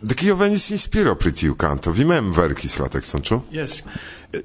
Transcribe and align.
De 0.00 0.14
kio 0.14 0.34
venis 0.36 0.70
inspiro 0.70 1.14
pri 1.16 1.30
tiu 1.32 1.54
kanto? 1.56 1.90
Vi 1.90 2.04
mem 2.04 2.28
verkis 2.36 2.74
la 2.82 2.88
tekston, 2.92 3.22
ĉu? 3.24 3.38
Yes. 3.54 3.78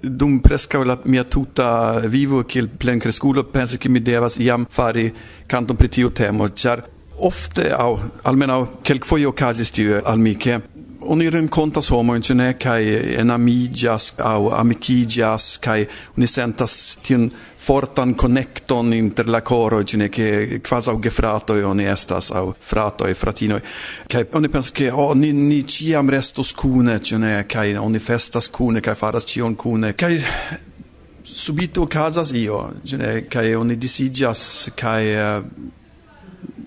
Dum 0.02 0.38
preskaŭ 0.40 0.84
la 0.88 0.96
mia 1.12 1.26
tuta 1.28 2.00
vivo 2.08 2.40
kiel 2.48 2.70
plenkreskulo 2.80 3.44
pensis 3.52 3.82
ke 3.82 3.92
mi 3.92 4.00
devas 4.00 4.40
iam 4.40 4.64
fari 4.72 5.10
kanton 5.52 5.76
pri 5.76 5.90
tiu 5.92 6.14
temo, 6.16 6.48
ĉar 6.48 6.86
ofte 7.28 7.68
aŭ 7.76 7.90
almenaŭ 8.32 8.62
kelkfoje 8.88 9.28
okazis 9.28 9.74
tio 9.76 10.00
al 10.08 10.24
mi 10.24 10.38
ke 10.40 10.62
oni 11.02 11.30
rencontas 11.30 11.90
homojn, 11.90 12.22
ĉu 12.22 12.36
ne, 12.36 12.50
kaj 12.62 12.82
enamiĝas 13.22 14.14
aŭ 14.22 14.52
amikiĝas 14.60 15.56
kaj 15.64 15.86
oni 16.18 16.28
sentas 16.28 16.76
tiun 17.06 17.30
fortan 17.62 18.16
connecton 18.18 18.94
inter 18.94 19.30
la 19.30 19.42
coro 19.42 19.84
cine 19.84 20.10
che 20.10 20.60
quasi 20.68 20.90
au 20.90 21.00
gefrato 21.00 21.56
e 21.56 21.64
oni 21.64 21.84
estas 21.84 22.32
au 22.32 22.56
frato 22.58 23.06
e 23.06 23.14
fratino 23.14 23.62
che 24.08 24.28
oni 24.32 24.50
pens 24.50 24.72
che 24.72 24.90
o 24.90 24.98
oh, 24.98 25.14
ni 25.14 25.32
ni 25.32 25.64
ciam 25.68 26.10
restos 26.10 26.48
scune 26.48 27.00
cine 27.02 27.46
kai 27.46 27.76
oni 27.76 28.00
festas 28.00 28.46
scune 28.46 28.80
kai 28.80 28.96
faras 28.96 29.26
cion 29.26 29.56
cune 29.56 29.94
kai 29.94 30.20
subito 31.22 31.86
casas 31.86 32.32
io 32.32 32.74
cine 32.84 33.28
kai 33.28 33.54
oni 33.54 33.78
disigias 33.78 34.72
kai 34.76 35.14
uh, 35.14 35.20
eh, 35.20 35.44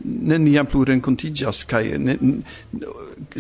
neniam 0.05 0.67
plu 0.69 0.85
renkontiĝas 0.89 1.63
kaj 1.69 1.83
ne, 1.99 2.17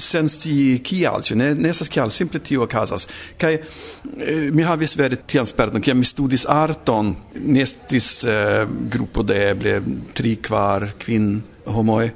sens 0.01 0.39
ti 0.43 0.55
kial, 0.85 1.23
ĉu 1.25 1.37
ne, 1.39 1.51
ne 1.59 1.71
estas 1.71 1.91
kial, 1.93 2.13
simple 2.15 2.41
tio 2.45 2.65
okazas. 2.65 3.07
Kaj 3.41 3.53
eh, 3.55 4.51
mi 4.55 4.65
havis 4.67 4.97
vere 4.99 5.21
tian 5.29 5.47
sperton, 5.49 5.83
kiam 5.85 6.01
mi 6.01 6.09
studis 6.09 6.47
arton, 6.51 7.15
mi 7.45 7.63
estis 7.65 8.11
eh, 8.25 8.65
grupo 8.91 9.23
de 9.27 9.41
eble 9.51 9.79
tri 10.17 10.37
kvar 10.43 10.91
kvin 11.05 11.37
homoj, 11.75 12.09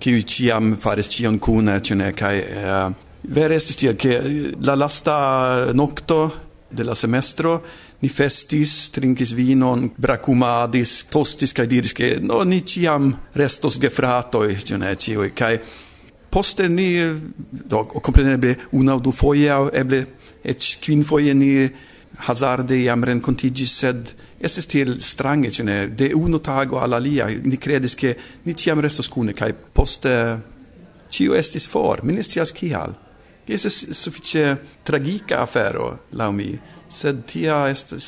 kiu 0.00 0.22
ĉiam 0.22 0.74
faris 0.80 1.10
ĉion 1.12 1.38
kune, 1.42 1.76
ĉu 1.82 1.98
ne, 2.00 2.12
kaj 2.16 2.36
eh, 2.38 2.78
vere 3.36 3.58
estis 3.58 3.80
tiel, 3.80 3.98
ke 4.00 4.20
la 4.64 4.78
lasta 4.78 5.18
nokto 5.76 6.22
de 6.70 6.86
la 6.86 6.94
semestro 6.94 7.58
ni 8.00 8.08
festis, 8.08 8.88
trinkis 8.94 9.34
vinon, 9.36 9.90
bracumadis, 10.00 11.04
tostis, 11.12 11.52
kai 11.52 11.66
diris 11.68 11.92
che 11.92 12.16
no, 12.20 12.40
ni 12.48 12.62
ciam 12.64 13.12
restos 13.36 13.76
gefratoi, 13.80 14.56
cione, 14.64 14.94
cioi, 14.96 15.32
kai 15.36 15.58
poste 16.30 16.68
ni, 16.68 16.94
do, 17.50 17.84
compreneble, 17.86 18.56
una 18.78 18.94
o 18.94 19.00
du 19.00 19.12
foie, 19.12 19.52
eble, 19.76 20.04
et 20.40 20.64
quin 20.80 21.04
foie 21.04 21.34
ni 21.34 21.52
hazarde 22.26 22.78
iam 22.80 23.04
rencontigis, 23.04 23.76
sed 23.82 24.14
estes 24.40 24.68
tiel 24.70 24.96
strange, 25.04 25.52
cione, 25.52 25.90
de 25.92 26.12
uno 26.16 26.40
tago 26.40 26.80
all'alia, 26.80 27.28
ni 27.28 27.58
credis 27.58 27.94
che 27.94 28.16
ni 28.44 28.56
ciam 28.56 28.80
restos 28.80 29.08
cune, 29.12 29.36
kai 29.36 29.52
poste 29.52 30.14
cio 31.10 31.34
estis 31.34 31.66
for, 31.68 32.00
mi 32.04 32.14
ne 32.16 32.24
scias 32.24 32.54
cial. 32.56 32.96
Estes 33.50 33.90
suffice 33.90 34.60
tragica 34.86 35.40
afero, 35.42 36.04
lau 36.14 36.30
mi, 36.30 36.54
sed 36.90 37.24
tia 37.26 37.68
estas 37.70 38.06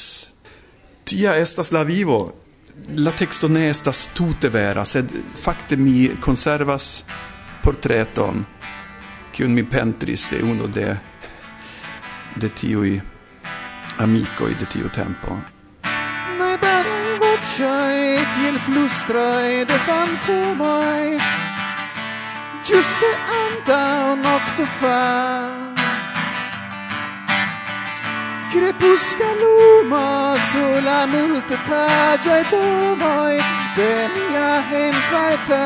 tia 1.04 1.36
estas 1.36 1.72
la 1.72 1.82
vivo. 1.82 2.32
La 2.96 3.12
texto 3.12 3.48
ne 3.48 3.68
estas 3.68 4.08
tute 4.16 4.48
vera 4.48 4.84
sed 4.84 5.10
fakte 5.42 5.76
mi 5.76 6.10
konservas 6.20 7.04
portreton 7.62 8.44
kiun 9.32 9.54
mi 9.54 9.62
pentris 9.64 10.30
de 10.30 10.42
uno 10.42 10.66
de 10.66 10.96
de 12.36 12.48
tiui 12.48 13.00
amico 13.98 14.48
de 14.48 14.66
tiu 14.66 14.88
tempo. 14.88 15.36
Mai 16.38 16.56
bere 16.58 17.18
vocei 17.20 18.24
kiel 18.34 18.58
flustraj 18.66 19.64
de 19.68 19.78
fantomoj 19.86 21.18
ĝuste 22.62 23.10
nocte 23.28 23.82
noktofa 24.22 25.71
Crepusca 28.52 29.24
luma 29.40 30.34
sulla 30.50 31.06
multetaggio 31.06 32.34
e 32.34 32.44
domoi 32.50 33.38
de 33.74 34.10
mia 34.14 34.62
hemparta. 34.68 35.64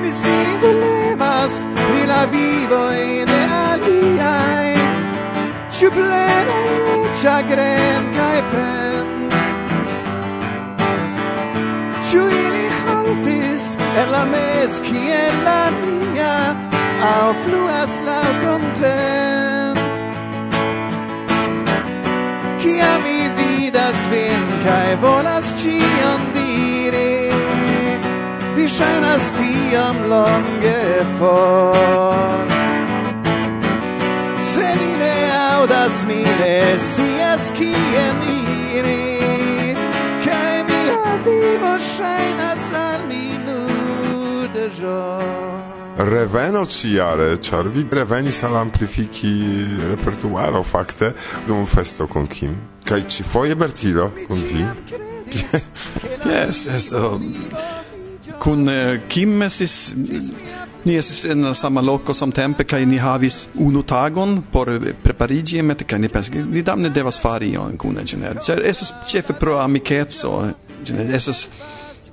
Mi 0.00 0.10
si 0.10 0.56
volemas 0.58 1.62
pri 1.74 2.06
la 2.06 2.26
vivo 2.26 2.90
in 2.90 3.28
aliai, 3.28 4.74
ciu 5.70 5.90
pleno 5.90 6.58
chagren 7.22 8.02
cae 8.16 8.42
pen. 8.50 9.08
Ciu 12.10 12.26
ili 12.26 12.66
haltis 12.82 13.76
en 13.94 14.10
la 14.10 14.24
mes, 14.24 14.80
cien 14.82 15.34
la 15.44 15.70
mia, 15.70 16.69
au 17.02 17.34
fluas 17.44 17.92
la 18.08 18.22
content. 18.44 19.78
Kia 22.60 22.92
mi 23.04 23.18
vidas 23.38 24.00
vin 24.12 24.42
kai 24.64 24.90
volas 25.04 25.46
cion 25.60 26.20
diri. 26.34 27.16
Vi 28.56 28.64
ŝajnas 28.76 29.24
tiam 29.38 29.96
longe 30.12 30.82
for. 31.18 32.44
Se 34.50 34.66
mi 34.80 34.92
ne 35.02 35.16
audas 35.52 35.94
mi 36.08 36.22
ne 36.40 36.78
scias 36.78 37.44
kien 37.58 38.16
iri. 38.28 38.40
Mi 40.60 40.72
mia 40.72 41.16
vivo 41.24 41.78
ŝajnas 41.94 42.72
al 42.72 43.00
mi 43.08 43.24
nudaĵo 43.46 45.59
reveno 46.04 46.66
ciare, 46.66 47.38
char 47.38 47.68
vi 47.68 47.86
revenis 47.90 48.42
al 48.42 48.56
amplifiki 48.56 49.66
repertuaro 49.86 50.62
facte, 50.62 51.14
dum 51.46 51.64
festo 51.64 52.06
con 52.06 52.26
Kim. 52.26 52.60
Kai 52.84 53.08
ci 53.08 53.22
foie 53.22 53.56
Bertilo 53.56 54.12
con 54.26 54.42
vi? 54.42 54.64
yes, 56.24 56.66
eso... 56.66 57.20
Kun 58.38 58.68
eh, 58.68 59.00
Kim 59.06 59.42
esis... 59.42 59.94
Ni 60.84 60.96
esis 60.96 61.24
en 61.24 61.42
la 61.42 61.52
sama 61.54 61.82
loco 61.82 62.12
sam 62.12 62.32
tempe, 62.32 62.64
kai 62.64 62.86
ni 62.86 62.96
havis 62.96 63.50
unu 63.54 63.82
tagon 63.84 64.40
por 64.50 64.70
preparigi 65.02 65.58
emete, 65.58 65.84
kai 65.84 65.98
ni 66.00 66.08
pensi, 66.08 66.30
ni 66.40 66.62
damne 66.62 66.88
devas 66.88 67.20
fari 67.20 67.50
ion 67.52 67.76
kune 67.76 68.00
ĉu 68.00 68.16
ne 68.16 68.32
ĉar 68.40 69.34
pro 69.38 69.58
amicetso, 69.60 70.54
ĉu 70.84 70.96
eh, 70.96 71.14
esis 71.16 71.48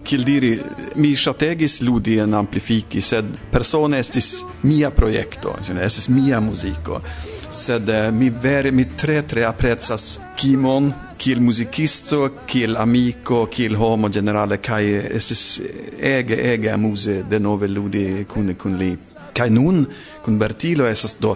kiel 0.03 0.23
diri 0.23 0.51
mi 0.95 1.15
strategis 1.15 1.81
ludi 1.81 2.17
en 2.19 2.33
amplifiki 2.33 3.01
sed 3.01 3.25
persone 3.51 3.99
estis 3.99 4.43
mia 4.63 4.91
projekto 4.91 5.55
ĝin 5.65 5.79
estis 5.83 6.09
mia 6.09 6.39
muziko. 6.41 7.01
Sed 7.49 7.89
eh, 7.89 8.09
mi 8.11 8.29
vere 8.29 8.71
mi 8.71 8.85
tre 8.97 9.21
tre 9.27 9.45
aprezas 9.47 10.19
kimon 10.35 10.91
kiel 11.17 11.41
muzikisto 11.41 12.29
kiel 12.47 12.77
amiko 12.77 13.45
kiel 13.51 13.75
homo 13.75 14.09
generale 14.09 14.59
kai 14.61 14.83
estis 15.19 15.61
ege 15.99 16.39
ege 16.53 16.71
amuse 16.71 17.23
denove 17.29 17.67
ludi 17.67 18.25
kun 18.29 18.55
kun 18.55 18.77
li. 18.77 18.91
Kai 19.33 19.49
nun 19.49 19.85
kun 20.23 20.37
Bertilo 20.39 20.87
estas 20.87 21.17
do 21.21 21.35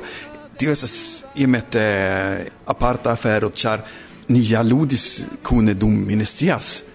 tio 0.58 0.72
estas 0.72 1.26
imete 1.36 1.82
eh, 1.82 2.48
aparta 2.66 3.12
afero 3.12 3.50
char 3.50 3.82
ni 4.30 4.44
ja 4.52 4.62
ludis 4.64 5.24
kune 5.44 5.74
dum 5.74 6.06
mi 6.06 6.16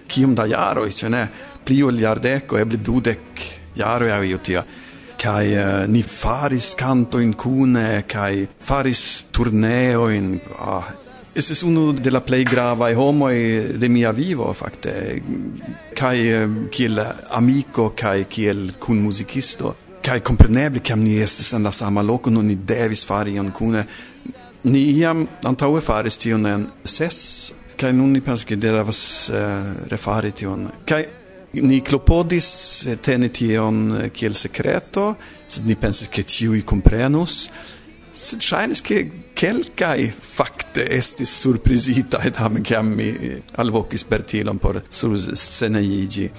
kiom 0.07 0.35
da 0.35 0.45
jaroj 0.45 0.91
ĉu 0.91 1.09
ne 1.09 1.27
pli 1.67 1.81
ol 1.83 1.99
jardeko, 1.99 2.59
eble 2.61 2.79
dudek 2.79 3.43
jaro 3.75 4.07
aŭ 4.13 4.21
io 4.25 4.39
tia. 4.43 4.63
Kai 5.17 5.47
uh, 5.55 5.59
eh, 5.59 5.87
ni 5.89 6.03
faris 6.05 6.73
canto 6.77 7.19
in 7.19 7.33
cune, 7.35 8.03
kai 8.07 8.47
faris 8.59 9.03
turneo 9.33 10.07
in 10.13 10.37
ah, 10.59 10.85
es 11.33 11.63
uno 11.63 11.91
de 11.91 12.11
la 12.11 12.21
play 12.21 12.43
grava 12.43 12.89
i 12.89 12.95
homo 12.95 13.29
e 13.29 13.73
de 13.77 13.89
mia 13.89 14.11
vivo 14.11 14.53
fakte. 14.53 14.93
Kai 15.97 16.29
eh, 16.29 16.47
kiel 16.69 17.01
amico 17.39 17.91
kai 17.95 18.25
kiel 18.29 18.77
kun 18.79 19.01
musicisto 19.01 19.75
kai 20.07 20.21
compreneble, 20.21 20.79
kiam 20.79 21.01
ni 21.03 21.17
estes 21.19 21.51
en 21.53 21.63
la 21.67 21.71
sama 21.75 22.01
loko 22.01 22.31
non 22.31 22.47
ni 22.47 22.55
devis 22.55 23.03
fari 23.05 23.35
ion 23.35 23.51
kune. 23.51 23.83
Ni 24.71 24.81
iam 25.01 25.25
antaue 25.43 25.81
faris 25.83 26.17
tion 26.21 26.45
en 26.47 26.67
ses 26.83 27.53
kai 27.77 27.91
nun 27.91 28.13
ni 28.13 28.21
pensas 28.21 28.45
ke 28.47 28.55
uh, 28.55 29.87
refari 29.91 30.31
tion. 30.31 30.69
Kai 30.85 31.03
ni 31.61 31.81
klopodis 31.81 32.85
eh, 32.87 32.97
teni 33.01 33.29
tion 33.33 33.79
eh, 34.01 34.09
kiel 34.11 34.35
secreto, 34.35 35.15
sed 35.47 35.65
ni 35.65 35.75
pensis 35.75 36.09
che 36.09 36.23
tiui 36.23 36.63
comprenus, 36.63 37.49
sed 38.11 38.41
shainis 38.41 38.81
che 38.81 39.03
quelcae 39.37 40.07
fakte 40.09 40.87
estis 40.89 41.45
et 41.45 42.33
tamen 42.33 42.63
ciam 42.63 42.93
mi 42.93 43.41
alvocis 43.57 44.03
Bertilon 44.03 44.57
por 44.57 44.83
surscenegigi. 44.89 46.31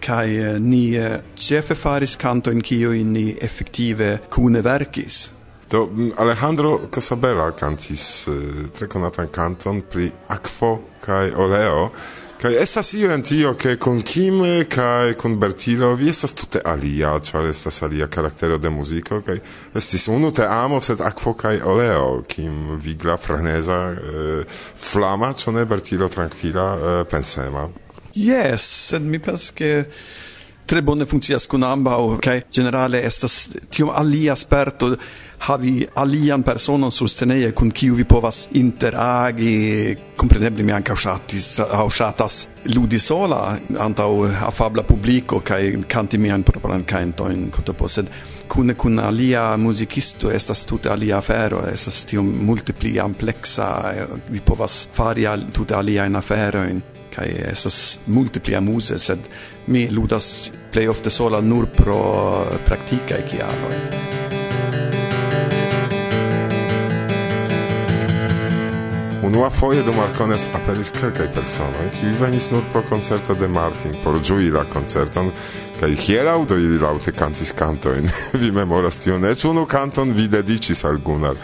Kai 0.00 0.36
eh, 0.36 0.58
ni 0.58 0.98
cefe 1.34 1.74
faris 1.74 2.16
cantoin 2.16 2.60
kiui 2.60 3.04
ni 3.04 3.36
effektive 3.40 4.20
cune 4.28 4.62
verkis. 4.62 5.32
do 5.68 5.86
mm, 5.86 6.12
Alejandro 6.18 6.88
Casabella 6.88 7.50
cantis 7.52 8.28
tre 8.72 8.86
conatan 8.86 9.28
canton 9.30 9.82
pri 9.82 10.12
aquo 10.28 10.90
kai 11.00 11.32
oleo, 11.34 11.90
Kai 12.36 12.52
estas 12.60 12.90
io 12.94 13.08
en 13.14 13.22
tio, 13.24 13.54
ke 13.56 13.78
kun 13.80 14.02
Kim 14.04 14.42
kai 14.68 15.14
kun 15.16 15.38
Bertilo 15.40 15.94
vi 15.96 16.10
estas 16.12 16.34
tute 16.36 16.60
alia, 16.68 17.14
ĉar 17.24 17.48
estas 17.48 17.80
alia 17.86 18.10
karaktero 18.12 18.58
de 18.60 18.68
muziko 18.70 19.22
kai 19.24 19.38
estis 19.74 20.04
unu 20.12 20.28
te 20.36 20.44
amo, 20.44 20.80
sed 20.84 21.00
akvo 21.00 21.32
kai 21.32 21.56
oleo, 21.64 22.20
Kim 22.28 22.76
vigla, 22.84 23.16
freneza, 23.16 23.78
eh, 23.96 24.60
flama, 24.76 25.32
ĉu 25.32 25.56
ne 25.56 25.64
Bertilo 25.64 26.10
tranquila 26.12 26.68
eh, 26.76 27.02
pensema. 27.08 27.70
Yes, 28.12 28.68
sed 28.90 29.08
mi 29.08 29.18
pensas 29.18 29.50
ke 29.56 29.86
tre 30.66 30.82
bone 30.82 31.06
funkcias 31.08 31.46
kun 31.48 31.64
ambaŭ 31.64 32.18
kaj 32.20 32.40
generale 32.52 33.00
estas 33.06 33.56
tiom 33.72 33.94
alia 33.96 34.36
sperto 34.36 34.92
havi 35.38 35.86
alian 35.94 36.42
personon 36.42 36.90
susteneje 36.90 37.52
kun 37.52 37.70
kiu 37.70 37.94
vi 37.94 38.04
povas 38.04 38.48
interagi 38.52 39.96
kompreneble 40.16 40.64
mi 40.64 40.72
ankaŭ 40.72 40.96
ŝatis 41.02 41.48
aŭ 41.60 41.88
ŝatas 41.98 42.38
ludi 42.74 42.98
sola 42.98 43.40
antaŭ 43.86 44.10
afabla 44.48 44.82
publiko 44.82 45.40
kaj 45.40 45.60
kanti 45.88 46.18
mian 46.18 46.42
propran 46.42 46.84
kantojn 46.84 47.50
kotopo 47.54 47.88
sed 47.88 48.10
kune 48.48 48.74
kun 48.74 48.98
alia 48.98 49.56
muzikisto 49.56 50.30
estas 50.30 50.64
tute 50.64 50.90
alia 50.90 51.18
afero 51.18 51.62
estas 51.72 52.04
tiom 52.04 52.32
multe 52.46 52.72
pli 52.72 52.96
ampleksa 53.00 53.68
eh, 53.94 54.06
vi 54.30 54.40
povas 54.40 54.86
fari 54.92 55.26
al, 55.26 55.48
tute 55.52 55.74
aliajn 55.74 56.16
aferojn 56.16 56.82
kaj 57.16 57.28
estas 57.52 57.98
multe 58.06 58.40
pli 58.40 58.56
amuze 58.56 58.98
sed 58.98 59.28
mi 59.66 59.88
ludas 59.90 60.50
plej 60.72 60.88
ofte 60.88 61.10
sola 61.10 61.40
nur 61.40 61.66
pro 61.76 62.00
praktikaj 62.66 63.22
kialoj 63.30 64.35
unua 69.36 69.50
foje 69.50 69.82
do 69.82 69.92
Marcones 69.92 70.48
aperis 70.54 70.90
kelkaj 70.90 71.26
personoj, 71.34 71.88
kiuj 72.00 72.14
venis 72.20 72.50
nur 72.50 72.62
pro 72.72 72.80
koncerto 72.88 73.34
de 73.34 73.48
Martin, 73.48 73.92
por 74.04 74.16
ĝui 74.24 74.48
la 74.50 74.62
koncerton, 74.64 75.28
kaj 75.80 75.92
hieraŭ 75.92 76.38
do 76.48 76.56
ili 76.56 76.78
laŭte 76.80 77.12
kantis 77.12 77.52
kantojn. 77.52 78.08
vi 78.40 78.48
memoras 78.50 78.96
tion, 79.04 79.24
eĉ 79.28 79.44
unu 79.50 79.66
kanton 79.68 80.14
vi 80.16 80.24
dediĉis 80.32 80.84
al 80.88 80.96
Gunnar 81.04 81.36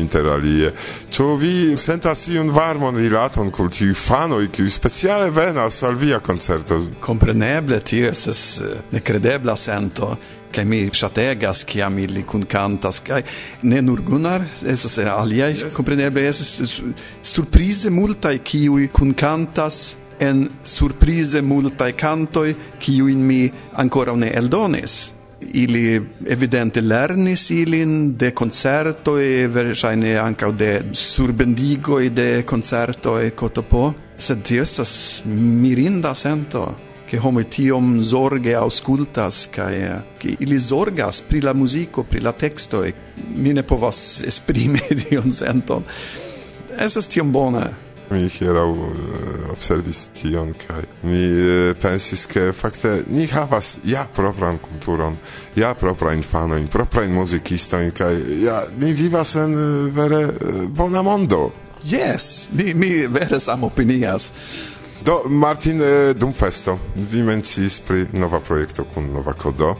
interalie. 0.00 0.72
Ĉu 1.12 1.28
vi 1.36 1.52
sentas 1.76 2.28
iun 2.32 2.48
varmon 2.50 2.96
rilaton 2.96 3.52
kun 3.52 3.68
tiuj 3.68 3.92
fanoj, 3.92 4.48
kiuj 4.48 4.72
speciale 4.72 5.28
venas 5.30 5.82
al 5.82 6.00
via 6.00 6.24
koncerto? 6.24 6.80
Kompreneble 7.00 7.80
tio 7.84 8.08
estas 8.08 8.60
eh, 8.60 8.76
nekredebla 8.96 9.56
sento 9.56 10.14
kaj 10.52 10.64
mi 10.64 10.80
ŝategas 10.92 11.64
kiam 11.68 11.98
ili 11.98 12.22
kunkantas 12.22 13.00
kaj 13.04 13.22
ne 13.62 13.82
nur 13.82 14.00
Gunnar 14.02 14.44
es 14.66 14.98
aliaj 14.98 15.52
yes. 15.52 15.74
sorprese 15.74 16.10
multa 16.10 16.94
surprize 17.22 17.90
multaj 17.90 18.38
kiuj 18.38 18.88
kunkantas 18.92 19.96
en 20.20 20.48
surprize 20.64 21.42
multaj 21.42 21.92
kantoj 21.92 22.54
kiujn 22.80 23.22
mi 23.26 23.50
ancora 23.76 24.16
ne 24.16 24.32
eldonis 24.34 25.12
ili 25.40 26.00
evidente 26.26 26.80
lernis 26.80 27.50
ilin 27.50 28.16
de 28.18 28.32
concerto 28.34 29.18
e 29.18 29.46
verŝajne 29.46 30.16
ankaŭ 30.18 30.50
de 30.52 30.72
surbendigoi 30.92 32.10
de 32.10 32.42
concerto 32.46 33.18
e 33.20 33.30
kotopo 33.30 33.92
sed 34.16 34.42
tio 34.42 34.62
estas 34.62 35.22
mirinda 35.24 36.14
sento 36.14 36.66
che 37.08 37.16
homo 37.16 37.40
tiom 37.42 38.02
zorge 38.02 38.54
auscultas 38.54 39.48
kai 39.50 39.82
eh, 39.82 40.02
che 40.18 40.36
ili 40.38 40.58
zorgas 40.58 41.20
pri 41.20 41.40
la 41.40 41.54
muziko 41.54 42.04
pri 42.04 42.20
la 42.20 42.32
teksto 42.32 42.82
e 42.82 42.92
mi 43.34 43.52
ne 43.52 43.62
povas 43.62 44.20
esprime 44.30 44.80
dion 45.08 45.32
senton. 45.32 45.84
Esas 46.76 47.08
tiom 47.08 47.32
bona. 47.32 47.70
Mi 48.10 48.28
hiera 48.28 48.64
uh, 48.64 48.76
eh, 48.76 49.50
observis 49.50 50.10
tion 50.12 50.52
kai 50.52 50.84
mi 51.00 51.16
uh, 51.16 51.76
pensis 51.80 52.26
ke 52.26 52.52
fakte 52.52 53.04
ni 53.08 53.26
havas 53.26 53.78
ja 53.84 54.06
propran 54.14 54.58
kulturon 54.58 55.16
ja 55.56 55.74
proprajn 55.74 56.22
fanojn 56.22 56.68
proprajn 56.72 57.12
muzikistojn 57.12 57.90
kai 57.90 58.14
ja 58.44 58.62
ni 58.76 58.92
vivas 58.92 59.34
en 59.36 59.54
uh, 59.54 59.94
vere 59.94 60.26
bona 60.68 61.02
mondo. 61.02 61.52
Yes, 61.84 62.48
mi, 62.52 62.74
mi 62.74 63.06
vere 63.06 63.40
samopinias. 63.40 64.32
Do 65.04 65.22
Martin 65.28 65.80
dum 66.18 66.32
festo 66.32 66.78
vi 66.94 67.22
mencis 67.22 67.80
pri 67.80 68.06
nova 68.12 68.40
projekto 68.40 68.84
kun 68.84 69.12
nova 69.12 69.32
kodo. 69.32 69.74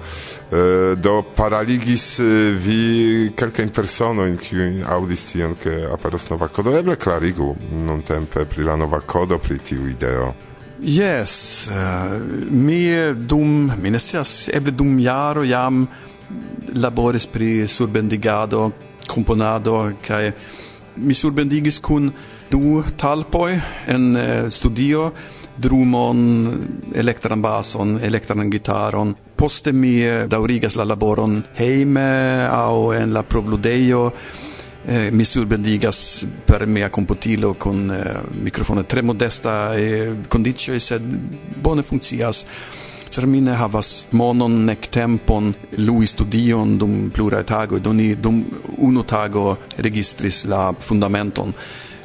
Do 0.97 1.23
paraligis 1.37 2.21
vi 2.65 3.33
kelkajn 3.37 3.73
personojn 3.75 4.37
kiujn 4.39 4.85
audis 4.87 5.27
tion 5.33 5.57
ke 5.59 5.75
aperos 5.93 6.29
nova 6.31 6.49
kodo. 6.49 6.73
Eble 6.79 6.97
klarigu 6.97 7.57
nuntempe 7.73 8.47
pri 8.47 8.65
la 8.65 8.77
nova 8.77 9.01
kodo 9.01 9.39
pri 9.39 9.59
tiu 9.59 9.89
ideo. 9.91 10.33
Yes, 10.81 11.69
mi 12.51 12.87
dum 13.15 13.73
mi 13.83 13.91
ne 13.91 13.99
scias 13.99 14.49
eble 14.55 14.71
dum 14.71 14.99
jaro 15.03 15.43
jam 15.45 15.87
laboris 16.75 17.27
pri 17.27 17.67
surbendigado, 17.67 18.71
komponado 19.09 19.93
kaj 20.07 20.33
mi 20.97 21.15
surbendigis 21.15 21.79
kun 21.83 22.13
du 22.51 22.83
talpoi 22.97 23.61
en 23.87 24.17
eh, 24.17 24.49
studio 24.49 25.13
drumon 25.57 26.21
elektran 26.95 27.41
bason 27.43 27.99
elektran 28.03 28.51
gitaron. 28.51 29.15
Poste 29.37 29.73
mi 29.73 30.01
eh, 30.03 30.27
daurigas 30.27 30.77
la 30.77 30.85
laboron 30.85 31.43
heime 31.59 32.47
au 32.51 32.93
en 32.93 33.13
la 33.13 33.23
provludeio 33.23 34.13
eh, 34.87 35.11
mi 35.11 35.25
surbendigas 35.25 36.27
per 36.45 36.67
mia 36.67 36.91
computilo 36.91 37.55
con 37.55 37.91
eh, 37.91 38.21
microfono 38.43 38.85
tre 38.85 39.03
modesta 39.03 39.75
e 39.75 40.17
condicio 40.29 40.79
sed 40.79 41.03
bone 41.61 41.83
funkcias 41.83 42.45
Ser 43.11 43.27
mi 43.27 43.41
ne 43.41 43.55
havas 43.57 44.07
monon 44.13 44.65
nek 44.67 44.91
tempon. 44.93 45.55
Lui 45.81 46.07
studion 46.07 46.77
dum 46.79 47.09
pluraj 47.11 47.47
tagoj 47.49 47.81
doni 47.81 48.13
dum 48.21 48.43
unu 48.85 49.03
tago 49.03 49.57
registris 49.77 50.45
la 50.45 50.73
fundamenton 50.73 51.55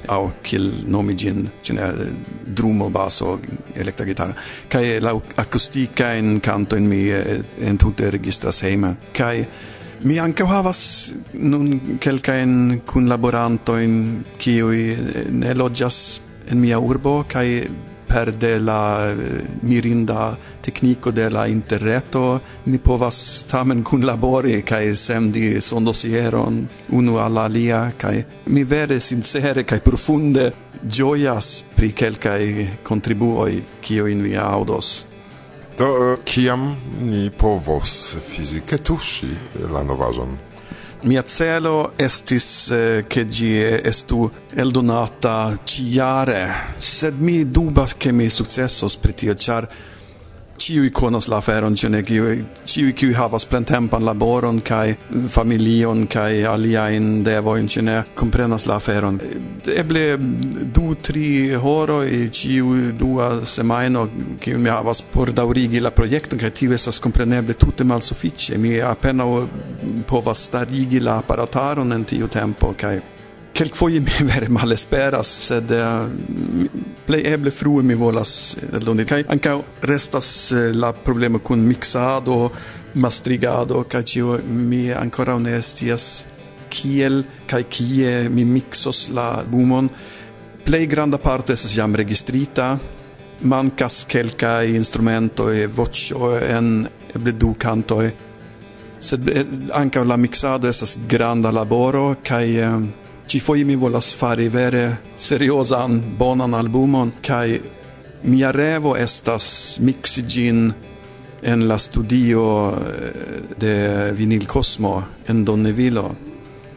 au 0.08 0.32
kiel 0.42 0.72
nomi 0.88 1.16
gin 1.16 1.50
cin 1.62 1.78
eh, 1.78 2.08
drumo 2.46 2.90
basso 2.90 3.40
elektra 3.74 4.06
gitara. 4.06 4.36
Kai 4.68 5.00
la 5.00 5.20
acustica 5.36 6.14
in 6.14 6.40
canto 6.40 6.76
in 6.76 6.86
mi 6.86 7.10
eh, 7.10 7.44
en 7.60 7.78
tutte 7.78 8.10
registra 8.10 8.52
sema 8.52 8.96
kai 9.12 9.46
mi 10.04 10.18
anche 10.20 10.44
havas 10.44 11.14
nun 11.32 11.98
kelkajn 12.00 12.82
kunlaborantojn 12.86 14.24
kiuj 14.38 14.80
eh, 14.80 15.26
ne 15.32 15.54
loggias 15.54 16.20
en 16.52 16.60
mia 16.60 16.80
urbo 16.80 17.24
kai 17.28 17.64
per 18.08 18.32
de 18.32 18.60
la 18.60 19.12
eh, 19.12 19.44
mirinda 19.62 20.38
tecnico 20.62 21.12
de 21.12 21.30
la 21.30 21.48
interreto 21.48 22.40
ni 22.66 22.78
povas 22.78 23.46
tamen 23.52 23.84
kun 23.84 24.06
labori 24.06 24.62
kaj 24.62 24.96
sendi 24.96 25.62
sondosieron 25.62 26.68
unu 26.90 27.18
al 27.18 27.38
alia 27.38 27.92
kaj 27.98 28.24
mi 28.46 28.64
vere 28.64 29.00
sincere 29.00 29.64
kaj 29.64 29.80
profunde 29.80 30.52
gioias 30.84 31.64
pri 31.76 31.92
kelkaj 31.92 32.68
kontribuoj 32.84 33.62
in 34.12 34.24
via 34.24 34.42
audos 34.42 35.06
Do 35.78 36.14
eh, 36.14 36.18
kiam 36.26 36.76
ni 37.02 37.30
povos 37.30 38.16
fizike 38.22 38.78
tuŝi 38.78 39.30
la 39.74 39.82
novaĵon? 39.84 40.53
Mia 41.04 41.22
celo 41.26 41.92
estis 41.98 42.70
eh, 42.72 43.04
che 43.08 43.26
gi 43.28 43.60
estu 43.62 44.30
eldonata 44.56 45.60
ciare, 45.66 46.48
sed 46.78 47.20
mi 47.20 47.50
dubas 47.50 47.98
che 47.98 48.14
mi 48.14 48.30
successos 48.30 48.96
pri 48.96 49.14
tio, 49.14 49.34
char 49.36 49.68
ciui 50.64 50.92
conos 50.92 51.28
la 51.28 51.42
feron, 51.42 51.76
cio 51.76 51.90
ne 51.90 52.00
ciui, 52.08 52.44
ciui 52.64 52.94
qui 52.96 53.12
havas 53.14 53.44
plentempan 53.46 54.06
laboron, 54.08 54.62
cae 54.64 54.96
familion, 55.28 56.06
cae 56.08 56.46
aliaen 56.48 57.24
devoin, 57.26 57.68
cio 57.68 57.84
ne 57.84 57.98
comprenas 58.16 58.64
la 58.70 58.80
feron. 58.80 59.20
Eble 59.68 60.18
du, 60.18 60.94
tri 60.96 61.52
horoi, 61.54 62.30
ciu 62.32 62.94
dua 62.96 63.42
semaino, 63.44 64.08
cium 64.40 64.64
mi 64.64 64.72
havas 64.72 65.04
por 65.04 65.34
daurigi 65.36 65.84
la 65.84 65.92
proiecton, 65.92 66.40
cae 66.40 66.56
tiu 66.56 66.72
esas 66.72 67.02
compreneble 67.04 67.58
tutte 67.60 67.84
malsuffice. 67.84 68.58
Mi 68.58 68.78
appena 68.80 69.28
povas 70.08 70.48
starigi 70.48 71.04
la 71.04 71.20
apparataron 71.20 71.92
en 71.92 72.08
tiu 72.08 72.32
tempo, 72.32 72.72
cae 72.78 73.02
quelquefoje 73.54 74.00
mi 74.00 74.26
vere 74.32 74.50
malesperas, 74.50 75.28
sed 75.48 75.72
eh, 75.72 75.78
uh, 75.78 76.70
play 77.06 77.22
eble 77.26 77.52
frue 77.52 77.84
mi 77.84 77.94
volas 77.94 78.56
eh, 78.58 78.76
eldoni. 78.78 79.06
Kaj 79.06 79.26
anka 79.30 79.58
restas 79.82 80.52
eh, 80.52 80.72
la 80.74 80.94
problema 80.94 81.40
kun 81.40 81.62
mixado 81.68 82.50
mastrigado 82.94 83.84
kaj 83.90 84.04
ĉio 84.04 84.40
mi 84.48 84.92
ancora 84.94 85.38
ne 85.40 85.60
kiel 86.74 87.24
kaj 87.46 87.64
kie 87.70 88.30
mi 88.30 88.46
mixos 88.46 89.10
la 89.14 89.44
bumon 89.46 89.90
play 90.66 90.88
granda 90.88 91.18
parte 91.18 91.54
estas 91.54 91.76
jam 91.78 91.96
registrita, 91.96 92.78
mankas 93.42 94.06
instrumento 94.66 95.52
e 95.52 95.68
voĉoj 95.68 96.58
en 96.58 96.88
eble 97.16 97.32
du 97.32 97.54
kantoj. 97.54 98.12
Sed 99.00 99.30
anka 99.74 100.04
la 100.04 100.18
mixado 100.18 100.70
estas 100.70 100.98
granda 101.08 101.52
laboro 101.52 102.16
kaj 102.24 102.46
ci 103.28 103.40
foi 103.40 103.64
mi 103.64 103.76
volas 103.76 104.14
fari 104.14 104.50
vere 104.50 105.02
seriosan 105.16 106.02
bonan 106.18 106.54
albumon 106.54 107.12
kai 107.22 107.62
mia 108.24 108.52
revo 108.52 108.96
estas 108.96 109.78
mixi 109.80 110.24
gin 110.28 110.74
en 111.42 111.68
la 111.68 111.78
studio 111.78 112.72
eh, 112.72 113.42
de 113.58 114.12
Vinil 114.14 114.46
Cosmo 114.46 115.04
en 115.28 115.44
Donnevilo 115.44 116.16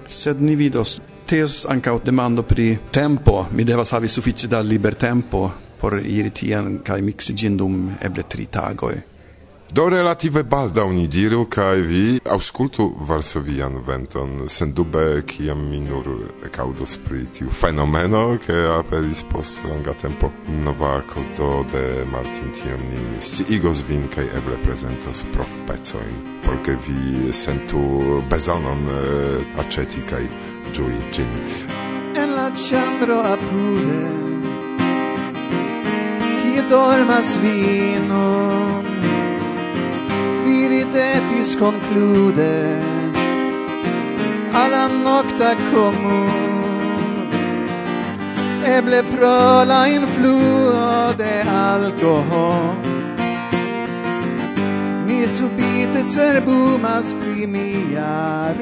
sed 0.08 0.40
ni 0.40 0.56
vidos 0.56 1.00
tes 1.26 1.66
ankaŭ 1.66 1.98
demando 2.04 2.42
pri 2.42 2.78
tempo. 2.90 3.46
Mi 3.50 3.64
devas 3.64 3.90
havi 3.92 4.08
sufiĉe 4.08 4.48
da 4.48 4.60
liber 4.62 4.94
tempo 4.94 5.50
por 5.80 5.98
iri 5.98 6.30
tien 6.30 6.78
kai 6.84 7.02
mixi 7.02 7.34
gin 7.34 7.56
dum 7.56 7.90
eble 8.00 8.22
tri 8.22 8.46
tagoj 8.46 9.15
Do 9.74 9.88
relative 9.90 10.42
baldaŭ 10.46 10.92
ni 10.94 11.08
diru 11.10 11.40
kaj 11.50 11.80
vi 11.88 12.02
aŭskultu 12.30 12.84
varsovian 13.08 13.80
venton 13.86 14.46
sendube 14.48 15.22
kiam 15.26 15.64
mi 15.70 15.80
nur 15.82 16.06
ekaŭdos 16.46 16.94
pri 17.06 17.24
tiu 17.38 17.50
fenomeno 17.50 18.20
ke 18.46 18.54
aperis 18.76 19.24
post 19.32 19.64
longa 19.66 19.92
tempo 20.02 20.30
nova 20.68 21.00
kodo 21.10 21.50
de 21.72 21.82
Martin 22.12 22.54
tiam 22.54 22.86
ni 22.92 23.20
sciigos 23.20 23.82
vin 23.88 24.06
kaj 24.14 24.28
eble 24.38 24.62
prezentos 24.62 25.24
profpecojn 25.34 26.14
por 26.46 26.62
ke 26.62 26.78
vi 26.86 27.32
sentu 27.32 27.82
bezonon 28.30 28.88
eh, 28.94 29.60
aĉeti 29.64 30.06
kaj 30.10 30.24
ĝui 30.72 30.98
ĝin. 31.12 31.38
En 32.14 32.36
la 32.38 32.50
ĉambro 32.54 33.18
apude 33.34 34.02
kie 36.42 36.68
dormas 36.70 37.38
vinon 37.42 38.95
ridetis 40.86 41.56
conclude 41.56 42.78
alla 44.52 44.86
nocta 44.86 45.54
comun 45.72 47.28
eble 48.64 49.02
pro 49.02 49.64
la 49.64 49.86
influo 49.86 51.12
de 51.16 51.42
alcohol. 51.46 52.76
Mi 55.06 55.26
subite 55.28 56.02
cerbumas 56.14 57.14
pri 57.18 57.46
mia 57.46 58.54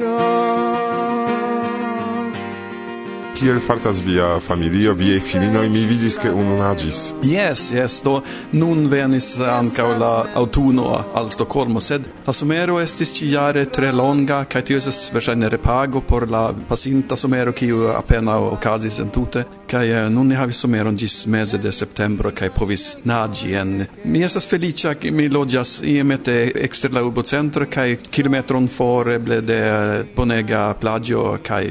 kiel 3.45 3.59
fartas 3.59 3.99
via 4.01 4.39
familio, 4.41 4.93
viei 4.97 5.19
filinoj, 5.21 5.67
mi 5.69 5.83
vidis 5.85 6.15
ke 6.17 6.31
unu 6.33 6.55
naĝis. 6.57 7.01
Yes, 7.29 7.67
yes, 7.75 7.99
do 8.01 8.15
nun 8.57 8.87
venis 8.89 9.27
ankaŭ 9.37 9.85
la 10.01 10.09
aŭtuno 10.41 10.87
al 11.19 11.29
Stokholmo, 11.29 11.77
sed 11.77 12.07
la 12.25 12.33
somero 12.33 12.79
estis 12.81 13.13
ĉi-jare 13.13 13.67
tre 13.69 13.91
longa 13.93 14.39
kaj 14.49 14.63
tio 14.65 14.81
estas 14.81 15.11
verŝajne 15.13 15.51
repago 15.53 16.01
por 16.01 16.25
la 16.31 16.47
pasinta 16.71 17.13
somero 17.21 17.53
kiu 17.53 17.85
apenaŭ 17.93 18.39
okazis 18.55 18.97
entute 19.05 19.45
kaj 19.69 19.85
uh, 19.93 20.09
nun 20.09 20.33
ni 20.33 20.41
havis 20.41 20.65
someron 20.65 20.97
ĝis 20.97 21.21
meze 21.29 21.61
de 21.61 21.69
septembro 21.71 22.33
kaj 22.33 22.49
povis 22.57 22.91
naĝi 23.05 23.53
en. 23.61 23.79
Mi 24.09 24.25
estas 24.25 24.49
feliĉa 24.49 24.97
ke 24.97 25.13
mi 25.13 25.29
loĝas 25.29 25.83
iomete 25.85 26.39
ekster 26.65 26.97
la 26.97 27.05
urbocentro 27.05 27.69
kaj 27.69 27.91
kilometron 28.09 28.67
for 28.67 29.13
eble 29.19 29.43
de 29.45 29.65
eh, 29.69 29.99
bonega 30.17 30.71
plaĝo 30.81 31.35
kaj 31.45 31.65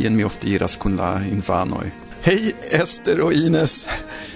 tien 0.00 0.16
mi 0.16 0.24
ofte 0.24 0.48
iras 0.48 0.76
kun 0.76 0.96
la 0.96 1.20
infanoi. 1.32 1.90
Hej 2.22 2.54
Ester 2.72 3.20
och 3.20 3.32
Ines! 3.32 3.88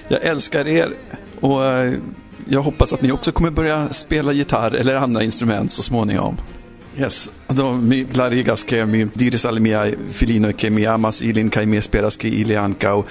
Jag 0.08 0.24
älskar 0.24 0.68
er 0.68 0.92
och 1.40 1.64
eh, 1.66 1.94
jag 2.48 2.62
hoppas 2.62 2.92
att 2.92 3.02
ni 3.02 3.12
också 3.12 3.32
kommer 3.32 3.50
börja 3.50 3.88
spela 3.88 4.32
gitarr 4.32 4.74
eller 4.74 4.94
andra 4.94 5.22
instrument 5.22 5.72
så 5.72 5.82
småningom. 5.82 6.36
Yes, 6.98 7.32
do 7.48 7.72
mi 7.72 8.04
klarigas 8.04 8.64
ke 8.64 8.86
mi 8.86 9.04
diris 9.14 9.44
al 9.44 9.60
mia 9.60 9.86
filino 10.12 10.52
ke 10.52 10.70
mi 10.70 10.86
amas 10.86 11.22
ilin 11.22 11.50
kaj 11.50 11.66
mi 11.66 11.76
esperas 11.76 12.16
ke 12.16 12.28
ili 12.28 12.56
ankaŭ 12.56 13.02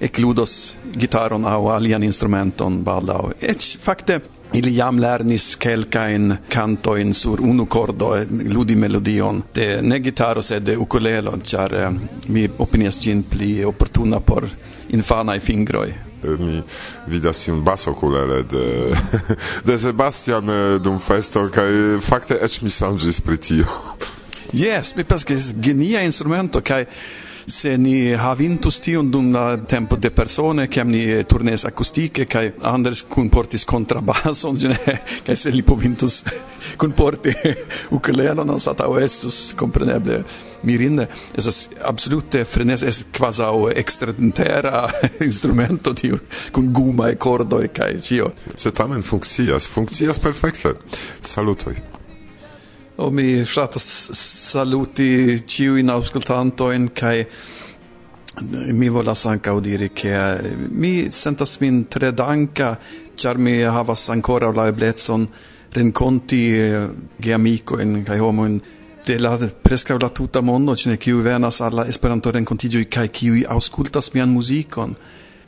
ekludos 0.00 0.76
gitaron 0.92 1.46
aŭ 1.46 1.70
alian 1.76 2.02
instrumenton 2.02 2.82
baldaŭ. 2.84 3.30
Eĉ 3.40 3.76
fakte 3.78 4.20
Ili 4.52 4.76
jam 4.76 4.98
lernis 4.98 5.56
kelkain 5.56 6.36
cantoin 6.48 7.14
sur 7.14 7.38
unu 7.40 7.66
cordo, 7.66 8.16
eh, 8.16 8.26
ludi 8.54 8.74
melodion, 8.74 9.42
de 9.54 9.78
ne 9.82 10.00
gitaro, 10.00 10.42
sed 10.42 10.62
de 10.62 10.76
ukulelo, 10.76 11.36
char 11.42 11.74
eh, 11.74 11.90
mi 12.28 12.48
opinias 12.58 12.98
gin 13.00 13.22
pli 13.22 13.64
opportuna 13.64 14.20
por 14.20 14.48
infanai 14.88 15.40
fingroi. 15.40 15.94
Eh, 16.22 16.38
mi 16.38 16.62
vidas 17.06 17.44
tiun 17.44 17.62
baso 17.64 17.94
kulele 17.94 18.42
de, 18.42 18.64
de 19.68 19.78
Sebastian 19.78 20.50
eh, 20.50 20.78
dum 20.82 20.98
festo, 20.98 21.46
kaj 21.48 22.00
fakte 22.02 22.40
ech 22.42 22.60
mi 22.62 22.70
sanĝis 22.70 23.20
pri 23.20 23.38
tio. 23.38 23.66
Yes, 24.52 24.96
mi 24.96 25.04
pensas 25.04 25.24
ke 25.24 25.36
genia 25.62 26.02
instrumento 26.02 26.60
kaj 26.60 26.84
se 27.50 27.78
ni 27.78 28.14
havintus 28.14 28.80
tion 28.80 29.10
dum 29.10 29.32
la 29.32 29.56
tempo 29.56 29.96
de 29.96 30.10
persone 30.10 30.68
che 30.68 30.84
ni 30.84 31.24
turnes 31.26 31.64
acustiche 31.64 32.26
kai 32.26 32.52
Anders 32.60 33.02
kun 33.08 33.28
portis 33.28 33.64
kontrabason 33.64 34.56
kai 35.26 35.36
se 35.36 35.50
li 35.50 35.62
povintus 35.62 36.22
kun 36.80 36.92
porti 36.92 37.32
sa 37.90 38.42
anstataŭ 38.42 38.98
estus 39.02 39.54
compreneble 39.56 40.22
mirinde 40.62 41.08
estas 41.34 41.68
absolute 41.84 42.44
frenes 42.44 42.82
es 42.82 43.04
kvazaŭ 43.12 43.70
ekstertera 43.74 44.88
instrumento 45.20 45.92
tiu 45.92 46.18
kun 46.52 46.72
guma 46.72 47.10
e 47.10 47.16
cordo 47.16 47.62
e 47.62 47.68
kai 47.68 48.00
ĉio 48.00 48.32
se 48.54 48.70
tamen 48.70 49.02
funkcias 49.02 49.68
funkcias 49.68 50.18
perfekte 50.18 50.74
salutoi 51.20 51.89
o 53.00 53.10
mi 53.10 53.44
fratas 53.44 54.10
saluti 54.12 55.40
ciu 55.46 55.76
in 55.76 55.88
auscultanto 55.88 56.70
in 56.70 56.92
kai 56.92 57.20
eh, 57.20 58.72
mi 58.72 58.88
volas 58.88 59.24
ankaŭ 59.24 59.56
udiri 59.56 59.88
ke 59.88 60.10
eh, 60.12 60.56
mi 60.68 61.08
sentas 61.10 61.58
min 61.60 61.86
tre 61.88 62.12
danka 62.12 62.76
char 63.16 63.38
mi 63.38 63.62
havas 63.62 64.08
ancora 64.10 64.52
la 64.52 64.72
blezon 64.72 65.28
rinconti 65.72 66.42
eh, 66.52 66.88
ge 67.16 67.32
amico 67.32 67.80
in 67.80 68.04
kai 68.04 68.18
homo 68.18 68.44
in 68.44 68.60
de 69.06 69.18
la 69.18 69.38
presca 69.62 69.96
la 69.96 70.08
tuta 70.08 70.40
mondo 70.40 70.74
ĉe 70.76 70.96
kiu 70.96 71.22
venas 71.22 71.60
alla 71.60 71.86
Esperanto-renkontiĝoj 71.88 72.84
kai 72.92 73.08
kiu 73.08 73.40
auscultas 73.48 74.12
mian 74.14 74.28
muzikon. 74.28 74.94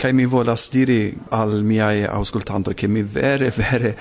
Kai 0.00 0.12
mi 0.12 0.24
volas 0.24 0.70
diri 0.72 1.14
al 1.30 1.62
miai 1.62 2.06
auscultanto 2.08 2.72
ke 2.74 2.88
mi 2.88 3.02
vere 3.02 3.52
vere 3.56 3.96